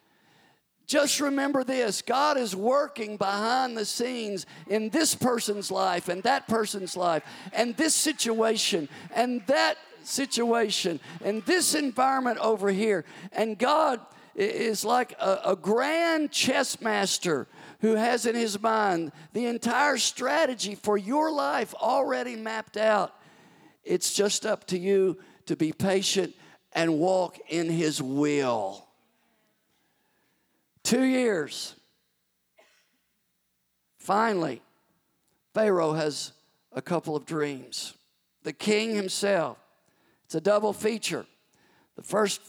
[0.88, 6.48] just remember this God is working behind the scenes in this person's life and that
[6.48, 7.22] person's life
[7.54, 13.06] and this situation and that situation and this environment over here.
[13.32, 14.00] And God
[14.34, 17.48] is like a, a grand chess master
[17.82, 23.14] who has in his mind the entire strategy for your life already mapped out.
[23.90, 26.36] It's just up to you to be patient
[26.74, 28.86] and walk in his will.
[30.84, 31.74] Two years.
[33.98, 34.62] Finally,
[35.56, 36.34] Pharaoh has
[36.72, 37.96] a couple of dreams.
[38.44, 39.58] The king himself.
[40.26, 41.26] It's a double feature.
[41.96, 42.42] The first,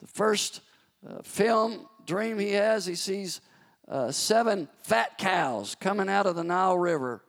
[0.00, 0.62] the first
[1.08, 3.40] uh, film dream he has, he sees
[3.86, 7.22] uh, seven fat cows coming out of the Nile River,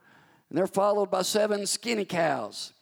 [0.50, 2.74] and they're followed by seven skinny cows.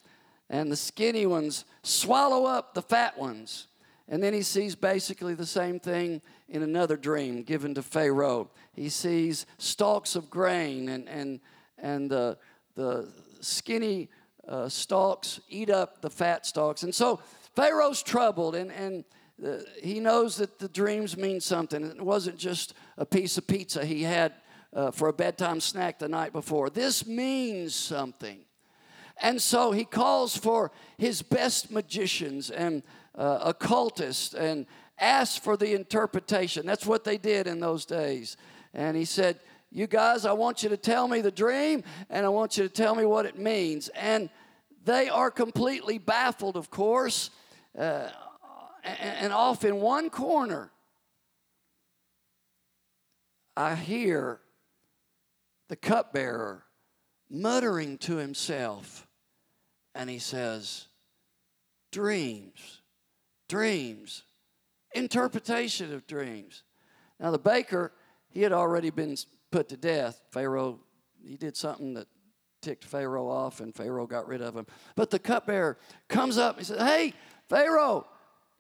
[0.50, 3.68] And the skinny ones swallow up the fat ones.
[4.08, 8.50] And then he sees basically the same thing in another dream given to Pharaoh.
[8.74, 11.40] He sees stalks of grain, and, and,
[11.78, 12.38] and the,
[12.76, 13.10] the
[13.42, 14.10] skinny
[14.48, 16.84] uh, stalks eat up the fat stalks.
[16.84, 17.20] And so
[17.54, 19.04] Pharaoh's troubled, and, and
[19.46, 21.84] uh, he knows that the dreams mean something.
[21.84, 24.34] It wasn't just a piece of pizza he had
[24.74, 26.70] uh, for a bedtime snack the night before.
[26.70, 28.40] This means something.
[29.22, 32.84] And so he calls for his best magicians and
[33.16, 34.66] uh, occultists and
[35.00, 36.66] asks for the interpretation.
[36.66, 38.38] That's what they did in those days.
[38.74, 39.40] And he said,
[39.72, 42.70] You guys, I want you to tell me the dream and I want you to
[42.70, 43.90] tell me what it means.
[43.90, 44.30] And
[44.86, 47.30] they are completely baffled, of course,
[47.78, 48.10] uh,
[48.84, 50.72] and off in one corner.
[53.56, 54.40] I hear
[55.68, 56.64] the cupbearer
[57.30, 59.07] muttering to himself.
[59.98, 60.86] And he says,
[61.92, 62.82] Dreams,
[63.50, 64.24] dreams,
[64.94, 66.62] interpretation of dreams.
[67.20, 67.92] Now, the baker,
[68.30, 69.18] he had already been
[69.52, 70.22] put to death.
[70.30, 70.80] Pharaoh,
[71.26, 72.08] he did something that
[72.62, 74.68] ticked Pharaoh off, and Pharaoh got rid of him.
[74.96, 77.14] But the cupbearer comes up and says, Hey,
[77.50, 78.06] Pharaoh,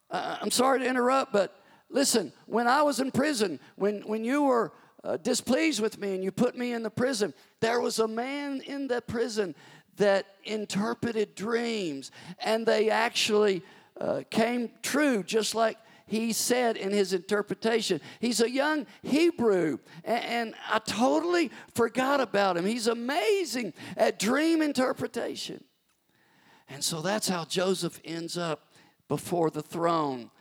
[0.10, 1.56] I'm sorry to interrupt, but
[1.90, 4.74] listen, when I was in prison, when, when you were
[5.04, 8.62] uh, displeased with me and you put me in the prison, there was a man
[8.62, 9.54] in the prison
[9.98, 13.62] that interpreted dreams, and they actually
[14.00, 18.00] uh, came true, just like he said in his interpretation.
[18.20, 22.66] He's a young Hebrew, and, and I totally forgot about him.
[22.66, 25.64] He's amazing at dream interpretation.
[26.70, 28.72] And so that's how Joseph ends up
[29.08, 30.32] before the throne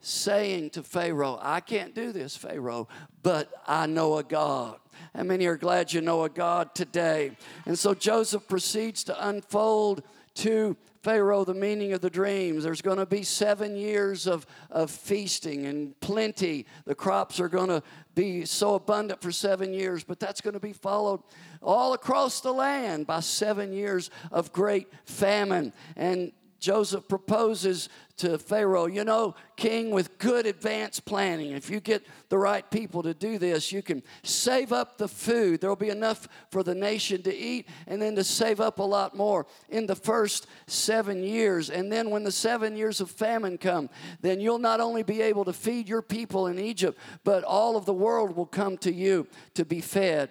[0.00, 2.88] saying to Pharaoh, I can't do this, Pharaoh,
[3.22, 4.78] but I know a God.
[5.14, 7.32] How many are glad you know a God today?
[7.66, 10.02] And so Joseph proceeds to unfold
[10.36, 12.64] to Pharaoh the meaning of the dreams.
[12.64, 16.66] There's going to be seven years of, of feasting and plenty.
[16.84, 17.82] The crops are going to
[18.14, 21.22] be so abundant for seven years, but that's going to be followed
[21.62, 25.72] all across the land by seven years of great famine.
[25.96, 32.04] And Joseph proposes to Pharaoh, you know, king, with good advanced planning, if you get
[32.30, 35.60] the right people to do this, you can save up the food.
[35.60, 39.16] There'll be enough for the nation to eat and then to save up a lot
[39.16, 41.70] more in the first seven years.
[41.70, 43.88] And then when the seven years of famine come,
[44.20, 47.86] then you'll not only be able to feed your people in Egypt, but all of
[47.86, 50.30] the world will come to you to be fed.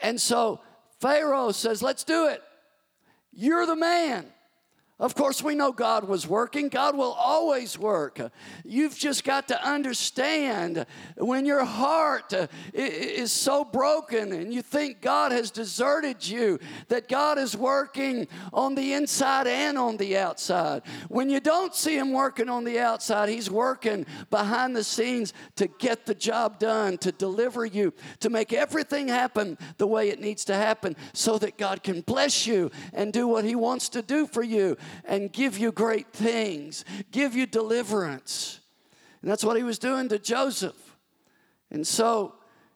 [0.00, 0.60] And so
[1.00, 2.42] Pharaoh says, let's do it.
[3.32, 4.26] You're the man.
[5.00, 6.68] Of course, we know God was working.
[6.68, 8.20] God will always work.
[8.64, 12.34] You've just got to understand when your heart
[12.74, 16.58] is so broken and you think God has deserted you,
[16.88, 20.82] that God is working on the inside and on the outside.
[21.08, 25.68] When you don't see Him working on the outside, He's working behind the scenes to
[25.68, 30.44] get the job done, to deliver you, to make everything happen the way it needs
[30.46, 34.26] to happen so that God can bless you and do what He wants to do
[34.26, 38.60] for you and give you great things, give you deliverance.
[39.22, 40.96] And that's what he was doing to Joseph.
[41.70, 42.34] And so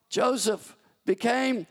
[0.09, 1.67] Joseph became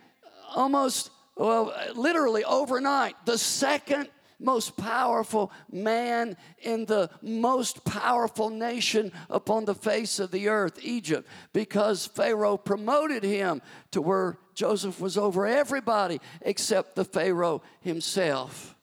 [0.55, 4.09] almost, well, literally overnight, the second
[4.41, 11.27] most powerful man in the most powerful nation upon the face of the earth, Egypt,
[11.53, 18.75] because Pharaoh promoted him to where Joseph was over everybody except the Pharaoh himself.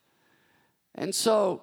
[0.99, 1.63] And so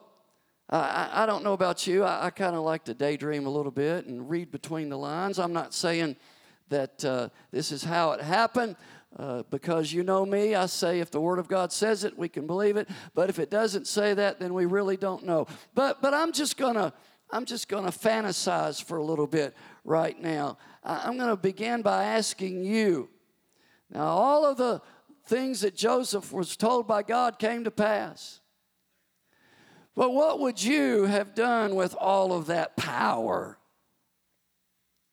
[0.70, 2.04] I, I don't know about you.
[2.04, 5.38] I, I kind of like to daydream a little bit and read between the lines.
[5.38, 6.16] I'm not saying
[6.70, 8.78] that uh, this is how it happened.
[9.18, 12.28] Uh, because you know me, I say if the Word of God says it, we
[12.28, 12.90] can believe it.
[13.14, 15.48] But if it doesn't say that, then we really don't know.
[15.74, 16.92] But but I'm just gonna
[17.32, 20.58] I'm just gonna fantasize for a little bit right now.
[20.84, 23.08] I'm gonna begin by asking you.
[23.90, 24.82] Now, all of the
[25.28, 28.42] things that Joseph was told by God came to pass.
[29.96, 33.58] But what would you have done with all of that power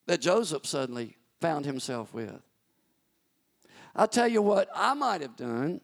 [0.07, 2.41] that Joseph suddenly found himself with?
[3.95, 5.79] I'll tell you what I might have done,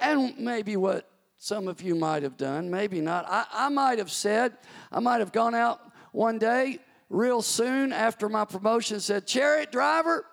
[0.00, 3.24] and maybe what some of you might have done, maybe not.
[3.26, 4.52] I, I might have said,
[4.92, 5.80] I might have gone out
[6.12, 10.26] one day real soon after my promotion said, Chariot driver,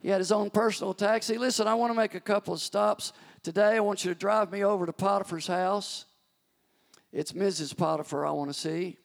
[0.00, 1.38] he had his own personal taxi.
[1.38, 3.76] Listen, I want to make a couple of stops today.
[3.76, 6.06] I want you to drive me over to Potiphar's house.
[7.12, 7.76] It's Mrs.
[7.76, 8.98] Potiphar I want to see.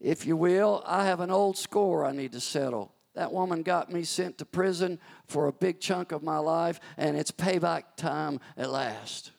[0.00, 2.92] If you will, I have an old score I need to settle.
[3.14, 7.16] That woman got me sent to prison for a big chunk of my life, and
[7.16, 9.32] it's payback time at last.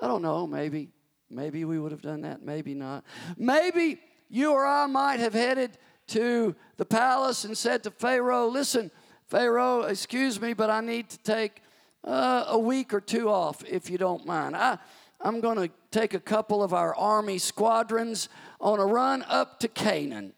[0.00, 0.90] I don't know, maybe.
[1.30, 3.04] Maybe we would have done that, maybe not.
[3.36, 8.90] Maybe you or I might have headed to the palace and said to Pharaoh, Listen,
[9.28, 11.62] Pharaoh, excuse me, but I need to take
[12.04, 14.56] uh, a week or two off if you don't mind.
[14.56, 14.78] I,
[15.24, 18.28] I'm going to take a couple of our army squadrons
[18.60, 20.32] on a run up to Canaan.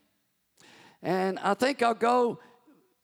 [1.02, 2.38] And I think I'll go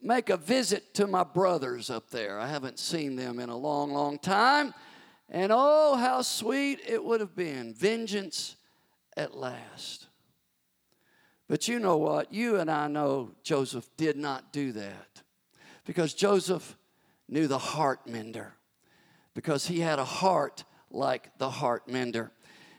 [0.02, 2.38] make a visit to my brothers up there.
[2.38, 4.74] I haven't seen them in a long, long time.
[5.28, 7.72] And oh, how sweet it would have been.
[7.74, 8.56] Vengeance
[9.16, 10.06] at last.
[11.48, 12.32] But you know what?
[12.32, 15.22] You and I know Joseph did not do that
[15.84, 16.76] because Joseph
[17.28, 18.54] knew the heart mender,
[19.34, 22.30] because he had a heart like the heart mender.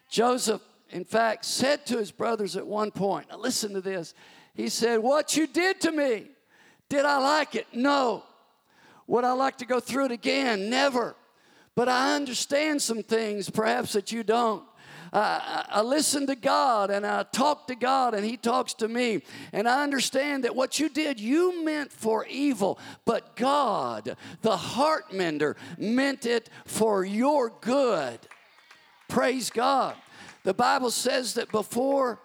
[0.09, 4.14] Joseph, in fact, said to his brothers at one point, now listen to this.
[4.53, 6.28] He said, What you did to me,
[6.89, 7.68] did I like it?
[7.74, 8.24] No.
[9.07, 10.70] Would I like to go through it again?
[10.70, 11.16] Never.
[11.76, 14.64] but I understand some things perhaps that you don't.
[15.14, 19.22] I, I, listen to God and I talk to God and He talks to me.
[19.51, 25.14] And I understand that what you did, you meant for evil, but God, the heart
[25.14, 28.20] mender, meant it for your good.
[29.09, 29.95] Praise God.
[30.43, 32.20] The Bible says that before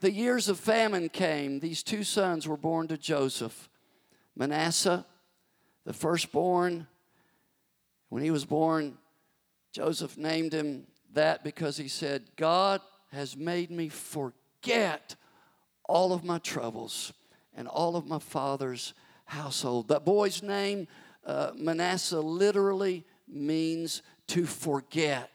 [0.00, 3.68] the years of famine came, these two sons were born to Joseph
[4.36, 5.04] Manasseh,
[5.84, 6.86] the firstborn.
[8.10, 8.98] When he was born,
[9.72, 12.80] Joseph named him that because he said, God
[13.12, 15.14] has made me forget
[15.84, 17.12] all of my troubles
[17.54, 18.94] and all of my father's
[19.26, 19.88] household.
[19.88, 20.88] That boy's name,
[21.26, 25.30] uh, Manasseh, literally means to forget.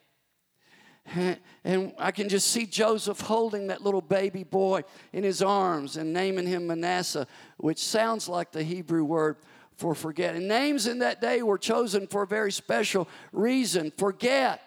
[1.64, 6.14] And I can just see Joseph holding that little baby boy in his arms and
[6.14, 9.36] naming him Manasseh, which sounds like the Hebrew word
[9.76, 10.36] for forget.
[10.36, 14.62] And names in that day were chosen for a very special reason forget.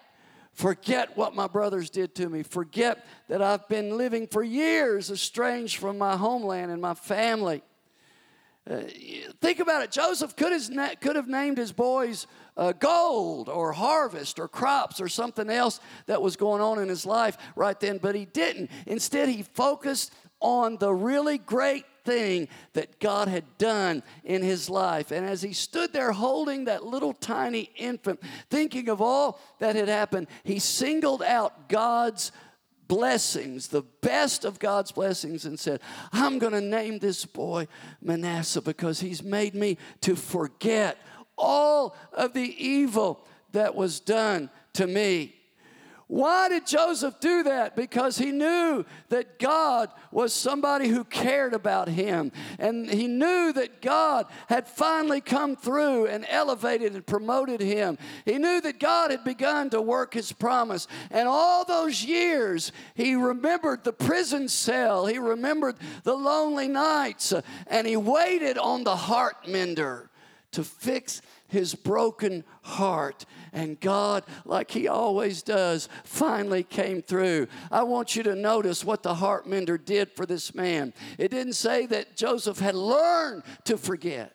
[0.53, 2.43] Forget what my brothers did to me.
[2.43, 7.63] Forget that I've been living for years estranged from my homeland and my family.
[8.69, 8.81] Uh,
[9.39, 9.91] think about it.
[9.91, 12.27] Joseph could have, could have named his boys
[12.57, 17.05] uh, gold or harvest or crops or something else that was going on in his
[17.05, 18.69] life right then, but he didn't.
[18.85, 25.11] Instead, he focused on the really great thing that God had done in his life.
[25.11, 29.87] And as he stood there holding that little tiny infant, thinking of all that had
[29.87, 32.31] happened, he singled out God's
[32.87, 35.79] blessings, the best of God's blessings, and said,
[36.11, 37.67] I'm going to name this boy
[38.01, 40.97] Manasseh because he's made me to forget
[41.37, 45.35] all of the evil that was done to me.
[46.11, 47.73] Why did Joseph do that?
[47.73, 52.33] Because he knew that God was somebody who cared about him.
[52.59, 57.97] And he knew that God had finally come through and elevated and promoted him.
[58.25, 60.85] He knew that God had begun to work his promise.
[61.11, 67.31] And all those years, he remembered the prison cell, he remembered the lonely nights,
[67.67, 70.09] and he waited on the heart mender
[70.51, 71.21] to fix
[71.51, 73.25] his broken heart.
[73.53, 77.47] And God, like he always does, finally came through.
[77.69, 80.93] I want you to notice what the heart mender did for this man.
[81.17, 84.33] It didn't say that Joseph had learned to forget.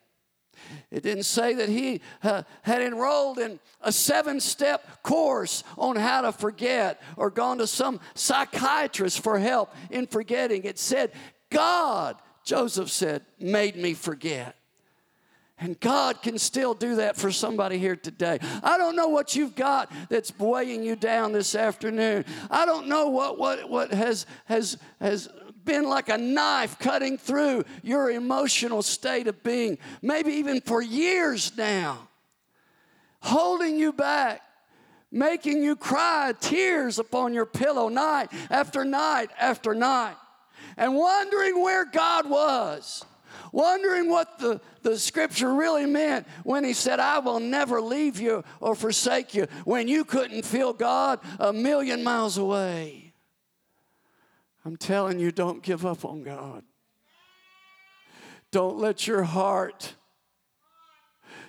[0.90, 6.22] It didn't say that he uh, had enrolled in a seven step course on how
[6.22, 10.64] to forget or gone to some psychiatrist for help in forgetting.
[10.64, 11.12] It said,
[11.50, 14.56] God, Joseph said, made me forget.
[15.58, 18.38] And God can still do that for somebody here today.
[18.62, 22.26] I don't know what you've got that's weighing you down this afternoon.
[22.50, 25.28] I don't know what, what, what has, has, has
[25.64, 31.56] been like a knife cutting through your emotional state of being, maybe even for years
[31.56, 32.08] now,
[33.20, 34.42] holding you back.
[35.12, 40.16] Making you cry tears upon your pillow night after night after night,
[40.76, 43.04] and wondering where God was
[43.56, 48.44] wondering what the, the scripture really meant when he said, I will never leave you
[48.60, 53.14] or forsake you, when you couldn't feel God a million miles away.
[54.64, 56.64] I'm telling you, don't give up on God.
[58.50, 59.94] Don't let your heart,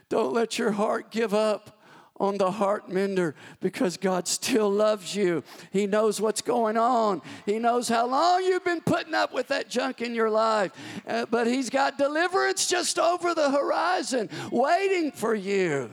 [0.08, 1.77] don't let your heart give up
[2.20, 5.44] on the heart mender because God still loves you.
[5.72, 7.22] He knows what's going on.
[7.46, 10.72] He knows how long you've been putting up with that junk in your life.
[11.08, 15.90] Uh, but He's got deliverance just over the horizon waiting for you.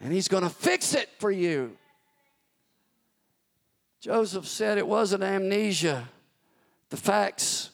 [0.00, 1.76] And He's going to fix it for you.
[4.00, 6.10] Joseph said it wasn't amnesia,
[6.90, 7.70] the facts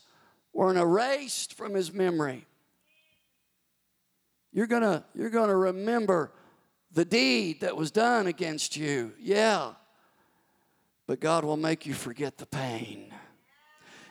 [0.52, 2.46] weren't erased from his memory.
[4.52, 6.32] You're going you're going to remember
[6.92, 9.12] the deed that was done against you.
[9.18, 9.72] Yeah.
[11.06, 13.12] But God will make you forget the pain.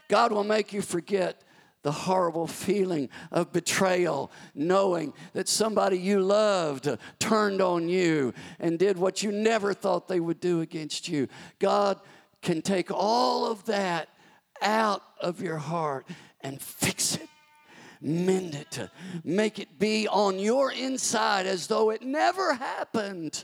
[0.09, 1.43] God will make you forget
[1.81, 8.97] the horrible feeling of betrayal, knowing that somebody you loved turned on you and did
[8.97, 11.27] what you never thought they would do against you.
[11.59, 11.99] God
[12.41, 14.09] can take all of that
[14.61, 16.05] out of your heart
[16.41, 17.29] and fix it
[18.01, 18.89] mend it,
[19.23, 23.43] make it be on your inside as though it never happened.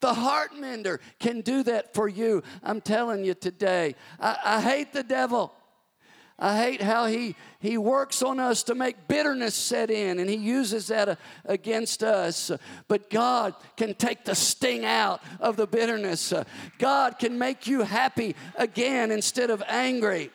[0.00, 2.42] The heart mender can do that for you.
[2.62, 3.94] I'm telling you today.
[4.18, 5.52] I, I hate the devil.
[6.38, 10.36] I hate how he, he works on us to make bitterness set in and he
[10.36, 12.50] uses that uh, against us.
[12.88, 16.32] But God can take the sting out of the bitterness.
[16.32, 16.44] Uh,
[16.78, 20.30] God can make you happy again instead of angry.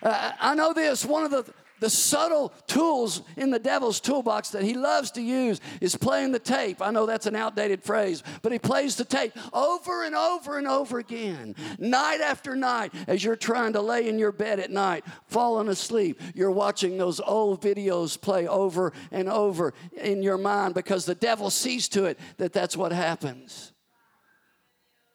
[0.00, 1.44] Uh, I know this one of the
[1.80, 6.38] the subtle tools in the devil's toolbox that he loves to use is playing the
[6.38, 6.80] tape.
[6.80, 10.68] I know that's an outdated phrase, but he plays the tape over and over and
[10.68, 15.04] over again, night after night, as you're trying to lay in your bed at night,
[15.26, 16.20] falling asleep.
[16.34, 21.50] You're watching those old videos play over and over in your mind because the devil
[21.50, 23.72] sees to it that that's what happens.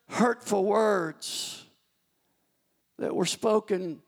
[0.08, 1.66] Hurtful words
[2.98, 4.02] that were spoken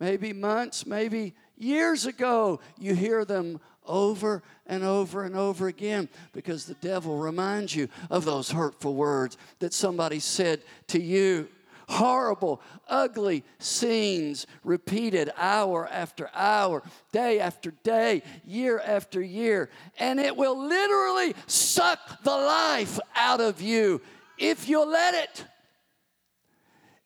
[0.00, 2.60] maybe months, maybe years ago.
[2.78, 8.24] You hear them over and over and over again because the devil reminds you of
[8.24, 11.48] those hurtful words that somebody said to you.
[11.88, 19.70] Horrible, ugly scenes repeated hour after hour, day after day, year after year.
[19.98, 24.00] And it will literally suck the life out of you
[24.38, 25.44] if you let it.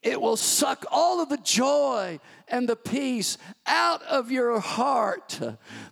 [0.05, 5.40] It will suck all of the joy and the peace out of your heart.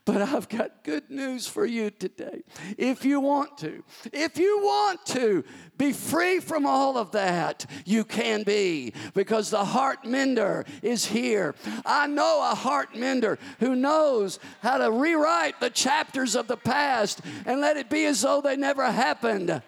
[0.05, 2.43] But I've got good news for you today.
[2.77, 3.83] If you want to,
[4.13, 5.45] if you want to
[5.79, 11.55] be free from all of that, you can be because the heart mender is here.
[11.87, 17.23] I know a heart mender who knows how to rewrite the chapters of the past
[17.47, 19.63] and let it be as though they never happened.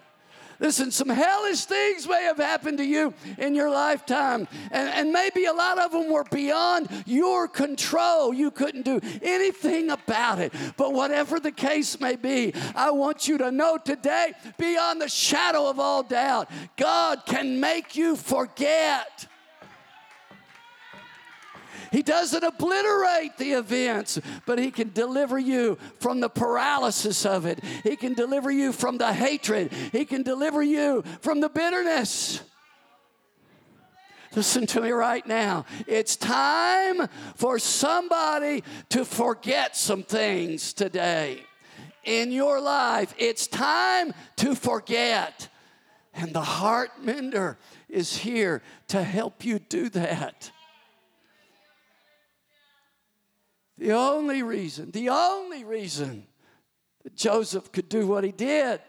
[0.59, 5.45] Listen, some hellish things may have happened to you in your lifetime, and, and maybe
[5.45, 8.33] a lot of them were beyond your control.
[8.33, 10.53] You couldn't do anything about it.
[10.77, 15.69] But whatever the case may be, I want you to know today, beyond the shadow
[15.69, 19.27] of all doubt, God can make you forget.
[21.95, 27.63] He doesn't obliterate the events, but He can deliver you from the paralysis of it.
[27.83, 29.71] He can deliver you from the hatred.
[29.71, 32.41] He can deliver you from the bitterness.
[34.35, 35.63] Listen to me right now.
[35.87, 41.45] It's time for somebody to forget some things today
[42.03, 43.15] in your life.
[43.17, 45.47] It's time to forget.
[46.13, 50.51] And the heart mender is here to help you do that.
[53.77, 56.27] The only reason, the only reason
[57.03, 58.81] that Joseph could do what he did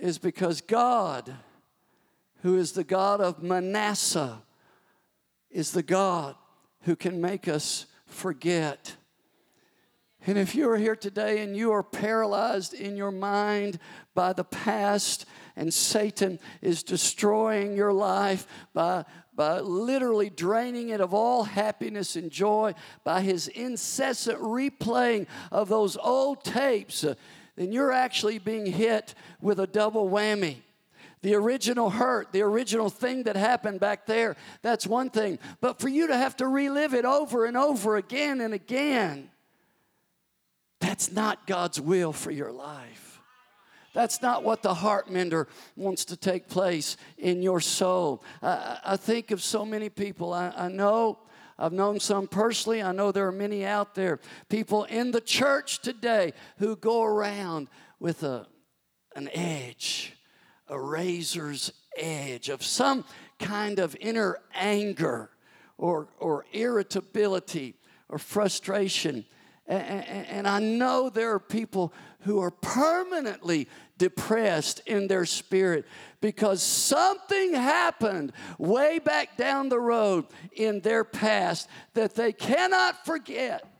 [0.00, 1.34] is because God,
[2.42, 4.42] who is the God of Manasseh,
[5.50, 6.34] is the God
[6.82, 8.96] who can make us forget.
[10.26, 13.78] And if you are here today and you are paralyzed in your mind
[14.14, 15.26] by the past,
[15.56, 19.04] and Satan is destroying your life by
[19.36, 25.96] by literally draining it of all happiness and joy by his incessant replaying of those
[25.96, 27.14] old tapes, uh,
[27.56, 30.58] then you're actually being hit with a double whammy.
[31.22, 35.38] The original hurt, the original thing that happened back there, that's one thing.
[35.60, 39.30] But for you to have to relive it over and over again and again,
[40.80, 43.03] that's not God's will for your life.
[43.94, 48.22] That's not what the heart mender wants to take place in your soul.
[48.42, 50.34] I, I think of so many people.
[50.34, 51.20] I, I know
[51.58, 52.82] I've known some personally.
[52.82, 54.18] I know there are many out there.
[54.48, 57.68] People in the church today who go around
[58.00, 58.46] with a,
[59.14, 60.14] an edge,
[60.68, 63.04] a razor's edge of some
[63.38, 65.30] kind of inner anger
[65.78, 67.76] or, or irritability
[68.08, 69.24] or frustration.
[69.66, 75.86] And, I know there are people who are permanently depressed in their spirit
[76.20, 83.73] because something happened way back down the road in their past that they cannot forget.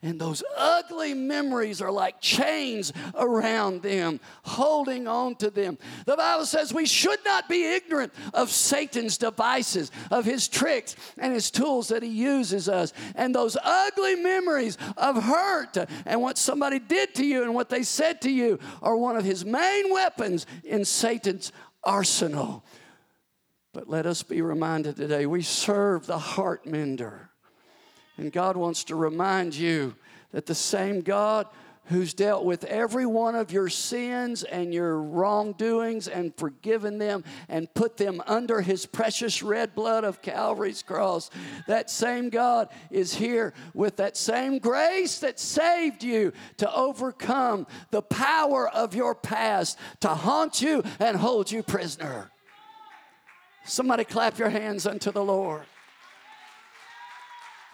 [0.00, 5.76] And those ugly memories are like chains around them, holding on to them.
[6.06, 11.32] The Bible says we should not be ignorant of Satan's devices, of his tricks and
[11.32, 12.92] his tools that he uses us.
[13.16, 15.76] And those ugly memories of hurt
[16.06, 19.24] and what somebody did to you and what they said to you are one of
[19.24, 21.50] his main weapons in Satan's
[21.82, 22.64] arsenal.
[23.72, 27.30] But let us be reminded today we serve the heart mender.
[28.18, 29.94] And God wants to remind you
[30.32, 31.46] that the same God
[31.88, 37.72] who's dealt with every one of your sins and your wrongdoings and forgiven them and
[37.72, 41.30] put them under his precious red blood of Calvary's cross.
[41.66, 48.02] That same God is here with that same grace that saved you to overcome the
[48.02, 52.30] power of your past, to haunt you and hold you prisoner.
[53.64, 55.62] Somebody clap your hands unto the Lord.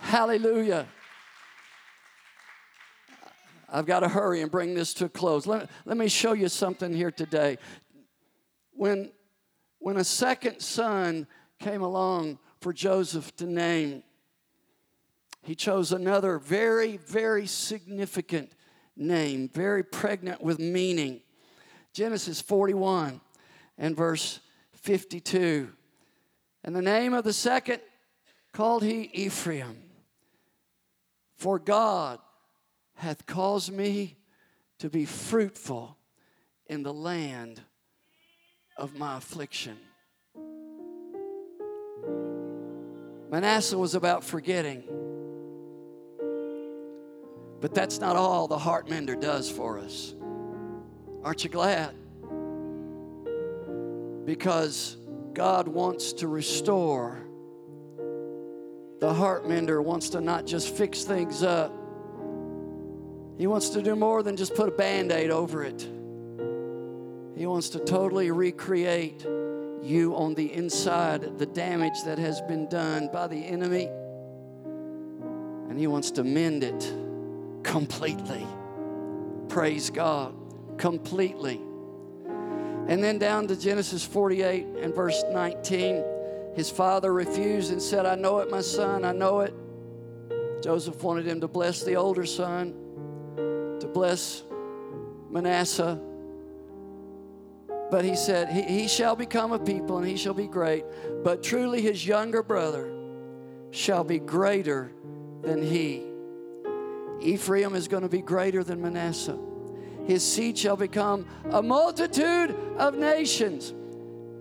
[0.04, 0.86] Hallelujah.
[3.70, 5.46] I've got to hurry and bring this to a close.
[5.46, 7.56] Let, let me show you something here today.
[8.74, 9.10] When,
[9.78, 11.26] when a second son
[11.58, 14.02] came along for Joseph to name,
[15.42, 18.52] he chose another very, very significant
[18.96, 21.22] name, very pregnant with meaning.
[21.94, 23.22] Genesis 41
[23.78, 24.40] and verse
[24.74, 25.72] 52.
[26.62, 27.80] And the name of the second
[28.52, 29.83] called he Ephraim.
[31.36, 32.18] For God
[32.94, 34.16] hath caused me
[34.78, 35.96] to be fruitful
[36.66, 37.60] in the land
[38.76, 39.78] of my affliction.
[43.30, 44.84] Manasseh was about forgetting.
[47.60, 50.14] But that's not all the heart mender does for us.
[51.22, 51.94] Aren't you glad?
[54.26, 54.96] Because
[55.32, 57.23] God wants to restore.
[59.04, 61.70] The heart mender wants to not just fix things up,
[63.36, 65.86] He wants to do more than just put a band aid over it.
[67.36, 69.22] He wants to totally recreate
[69.82, 73.90] you on the inside, the damage that has been done by the enemy.
[75.68, 76.90] And He wants to mend it
[77.62, 78.46] completely.
[79.50, 80.34] Praise God.
[80.78, 81.60] Completely.
[82.88, 86.13] And then down to Genesis 48 and verse 19.
[86.54, 89.54] His father refused and said, I know it, my son, I know it.
[90.62, 92.74] Joseph wanted him to bless the older son,
[93.80, 94.42] to bless
[95.30, 96.00] Manasseh
[97.94, 100.84] but he said, he, he shall become a people and he shall be great.
[101.22, 102.92] But truly his younger brother
[103.70, 104.90] shall be greater
[105.42, 106.02] than he.
[107.20, 109.38] Ephraim is going to be greater than Manasseh.
[110.06, 113.72] His seed shall become a multitude of nations.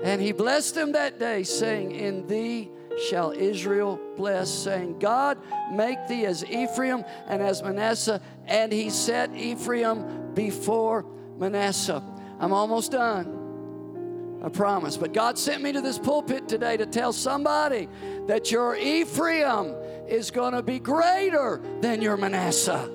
[0.04, 2.70] And he blessed them that day, saying, In thee
[3.10, 5.38] shall Israel bless, saying, God,
[5.72, 8.22] make thee as Ephraim and as Manasseh.
[8.46, 11.06] And he set Ephraim before
[11.38, 12.04] Manasseh.
[12.40, 14.42] I'm almost done.
[14.44, 14.98] I promise.
[14.98, 17.88] But God sent me to this pulpit today to tell somebody
[18.28, 19.74] that your Ephraim
[20.10, 22.92] is going to be greater than your Manasseh.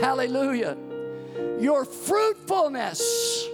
[0.00, 0.76] Hallelujah.
[1.60, 3.46] Your fruitfulness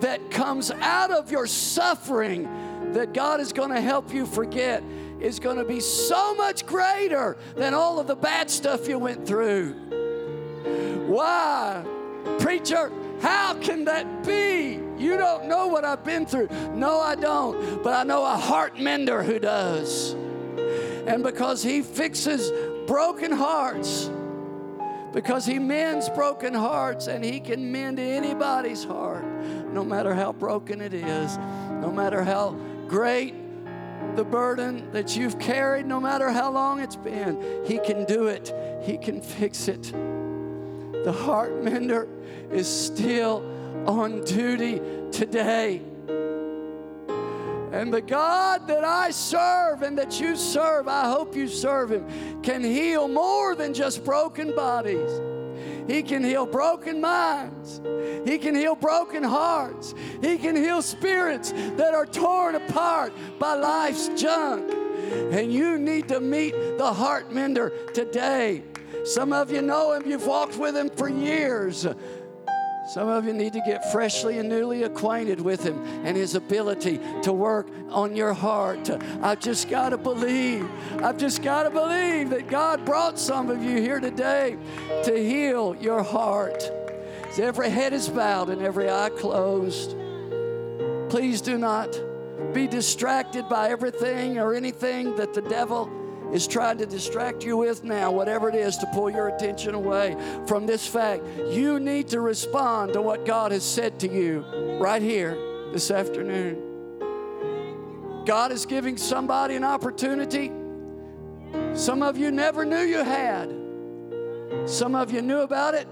[0.00, 4.82] that comes out of your suffering that God is going to help you forget
[5.20, 9.26] is going to be so much greater than all of the bad stuff you went
[9.26, 9.74] through.
[11.06, 11.84] Why?
[12.38, 12.90] Preacher,
[13.20, 14.80] how can that be?
[14.98, 16.48] You don't know what I've been through.
[16.74, 17.82] No, I don't.
[17.82, 20.12] But I know a heart mender who does.
[21.06, 22.50] And because he fixes
[22.86, 24.10] broken hearts,
[25.12, 29.24] because he mends broken hearts and he can mend anybody's heart,
[29.72, 32.50] no matter how broken it is, no matter how
[32.88, 33.34] great
[34.16, 38.52] the burden that you've carried, no matter how long it's been, he can do it,
[38.82, 39.92] he can fix it.
[41.04, 42.08] The heart mender
[42.50, 43.44] is still
[43.86, 44.80] on duty
[45.12, 45.82] today.
[47.72, 52.42] And the God that I serve and that you serve, I hope you serve Him,
[52.42, 55.10] can heal more than just broken bodies.
[55.90, 57.80] He can heal broken minds.
[58.24, 59.92] He can heal broken hearts.
[60.22, 64.72] He can heal spirits that are torn apart by life's junk.
[65.32, 68.62] And you need to meet the heart mender today.
[69.04, 71.84] Some of you know him, you've walked with him for years.
[72.90, 76.98] Some of you need to get freshly and newly acquainted with Him and His ability
[77.22, 78.90] to work on your heart.
[79.22, 80.68] I've just got to believe.
[81.00, 84.56] I've just got to believe that God brought some of you here today
[85.04, 86.68] to heal your heart.
[87.28, 89.94] As every head is bowed and every eye closed,
[91.10, 91.96] please do not
[92.52, 95.88] be distracted by everything or anything that the devil
[96.32, 100.16] is trying to distract you with now, whatever it is, to pull your attention away
[100.46, 101.24] from this fact.
[101.50, 104.44] You need to respond to what God has said to you
[104.80, 105.36] right here
[105.72, 106.70] this afternoon.
[108.26, 110.52] God is giving somebody an opportunity.
[111.74, 113.50] Some of you never knew you had.
[114.66, 115.88] Some of you knew about it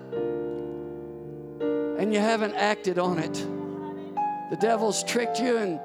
[1.98, 3.34] and you haven't acted on it.
[4.50, 5.80] The devil's tricked you and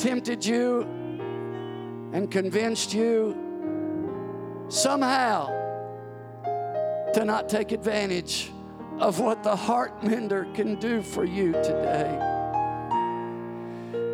[0.00, 0.86] tempted you
[2.12, 3.36] and convinced you
[4.68, 5.46] somehow
[7.14, 8.50] to not take advantage
[8.98, 12.18] of what the heart mender can do for you today.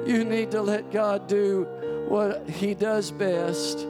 [0.07, 1.67] You need to let God do
[2.09, 3.87] what He does best.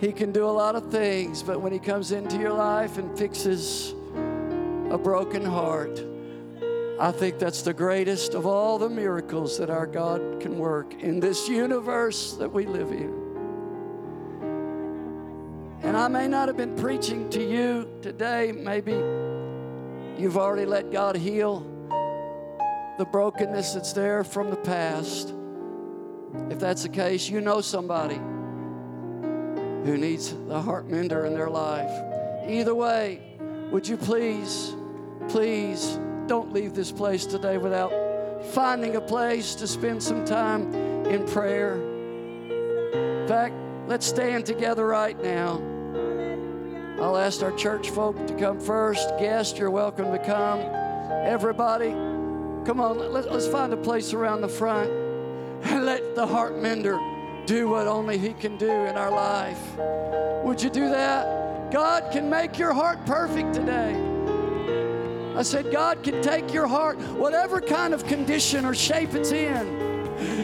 [0.00, 3.16] He can do a lot of things, but when He comes into your life and
[3.16, 3.94] fixes
[4.90, 6.04] a broken heart,
[7.00, 11.20] I think that's the greatest of all the miracles that our God can work in
[11.20, 13.22] this universe that we live in.
[15.82, 18.52] And I may not have been preaching to you today.
[18.52, 18.92] Maybe
[20.16, 21.66] you've already let God heal
[22.98, 25.34] the brokenness that's there from the past.
[26.50, 28.20] If that's the case, you know somebody
[29.84, 31.90] who needs the heart mender in their life.
[32.46, 33.20] Either way,
[33.72, 34.74] would you please,
[35.28, 35.98] please
[36.32, 37.92] don't leave this place today without
[38.54, 40.72] finding a place to spend some time
[41.04, 41.74] in prayer.
[41.74, 43.54] In fact,
[43.86, 45.60] let's stand together right now.
[47.02, 49.10] I'll ask our church folk to come first.
[49.18, 50.60] Guests, you're welcome to come.
[51.22, 51.90] Everybody,
[52.64, 56.98] come on, let, us find a place around the front and let the heart mender
[57.44, 59.60] do what only He can do in our life.
[60.46, 61.70] Would you do that?
[61.70, 64.11] God can make your heart perfect today.
[65.34, 69.66] I said, God can take your heart, whatever kind of condition or shape it's in,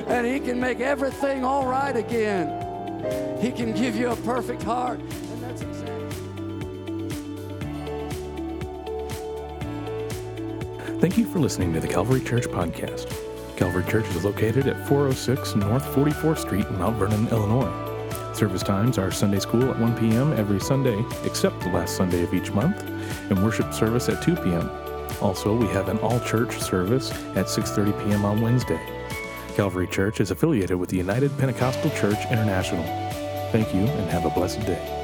[0.08, 3.38] and He can make everything all right again.
[3.40, 4.98] He can give you a perfect heart.
[5.00, 5.94] And that's exactly.
[11.00, 13.14] Thank you for listening to the Calvary Church Podcast.
[13.56, 17.70] Calvary Church is located at 406 North 44th Street in Mount Vernon, Illinois.
[18.32, 20.32] Service times are Sunday school at 1 p.m.
[20.32, 22.82] every Sunday, except the last Sunday of each month,
[23.30, 24.70] and worship service at 2 p.m.
[25.20, 28.24] Also, we have an all-church service at 6:30 p.m.
[28.24, 28.80] on Wednesday.
[29.56, 32.84] Calvary Church is affiliated with the United Pentecostal Church International.
[33.50, 34.97] Thank you and have a blessed day.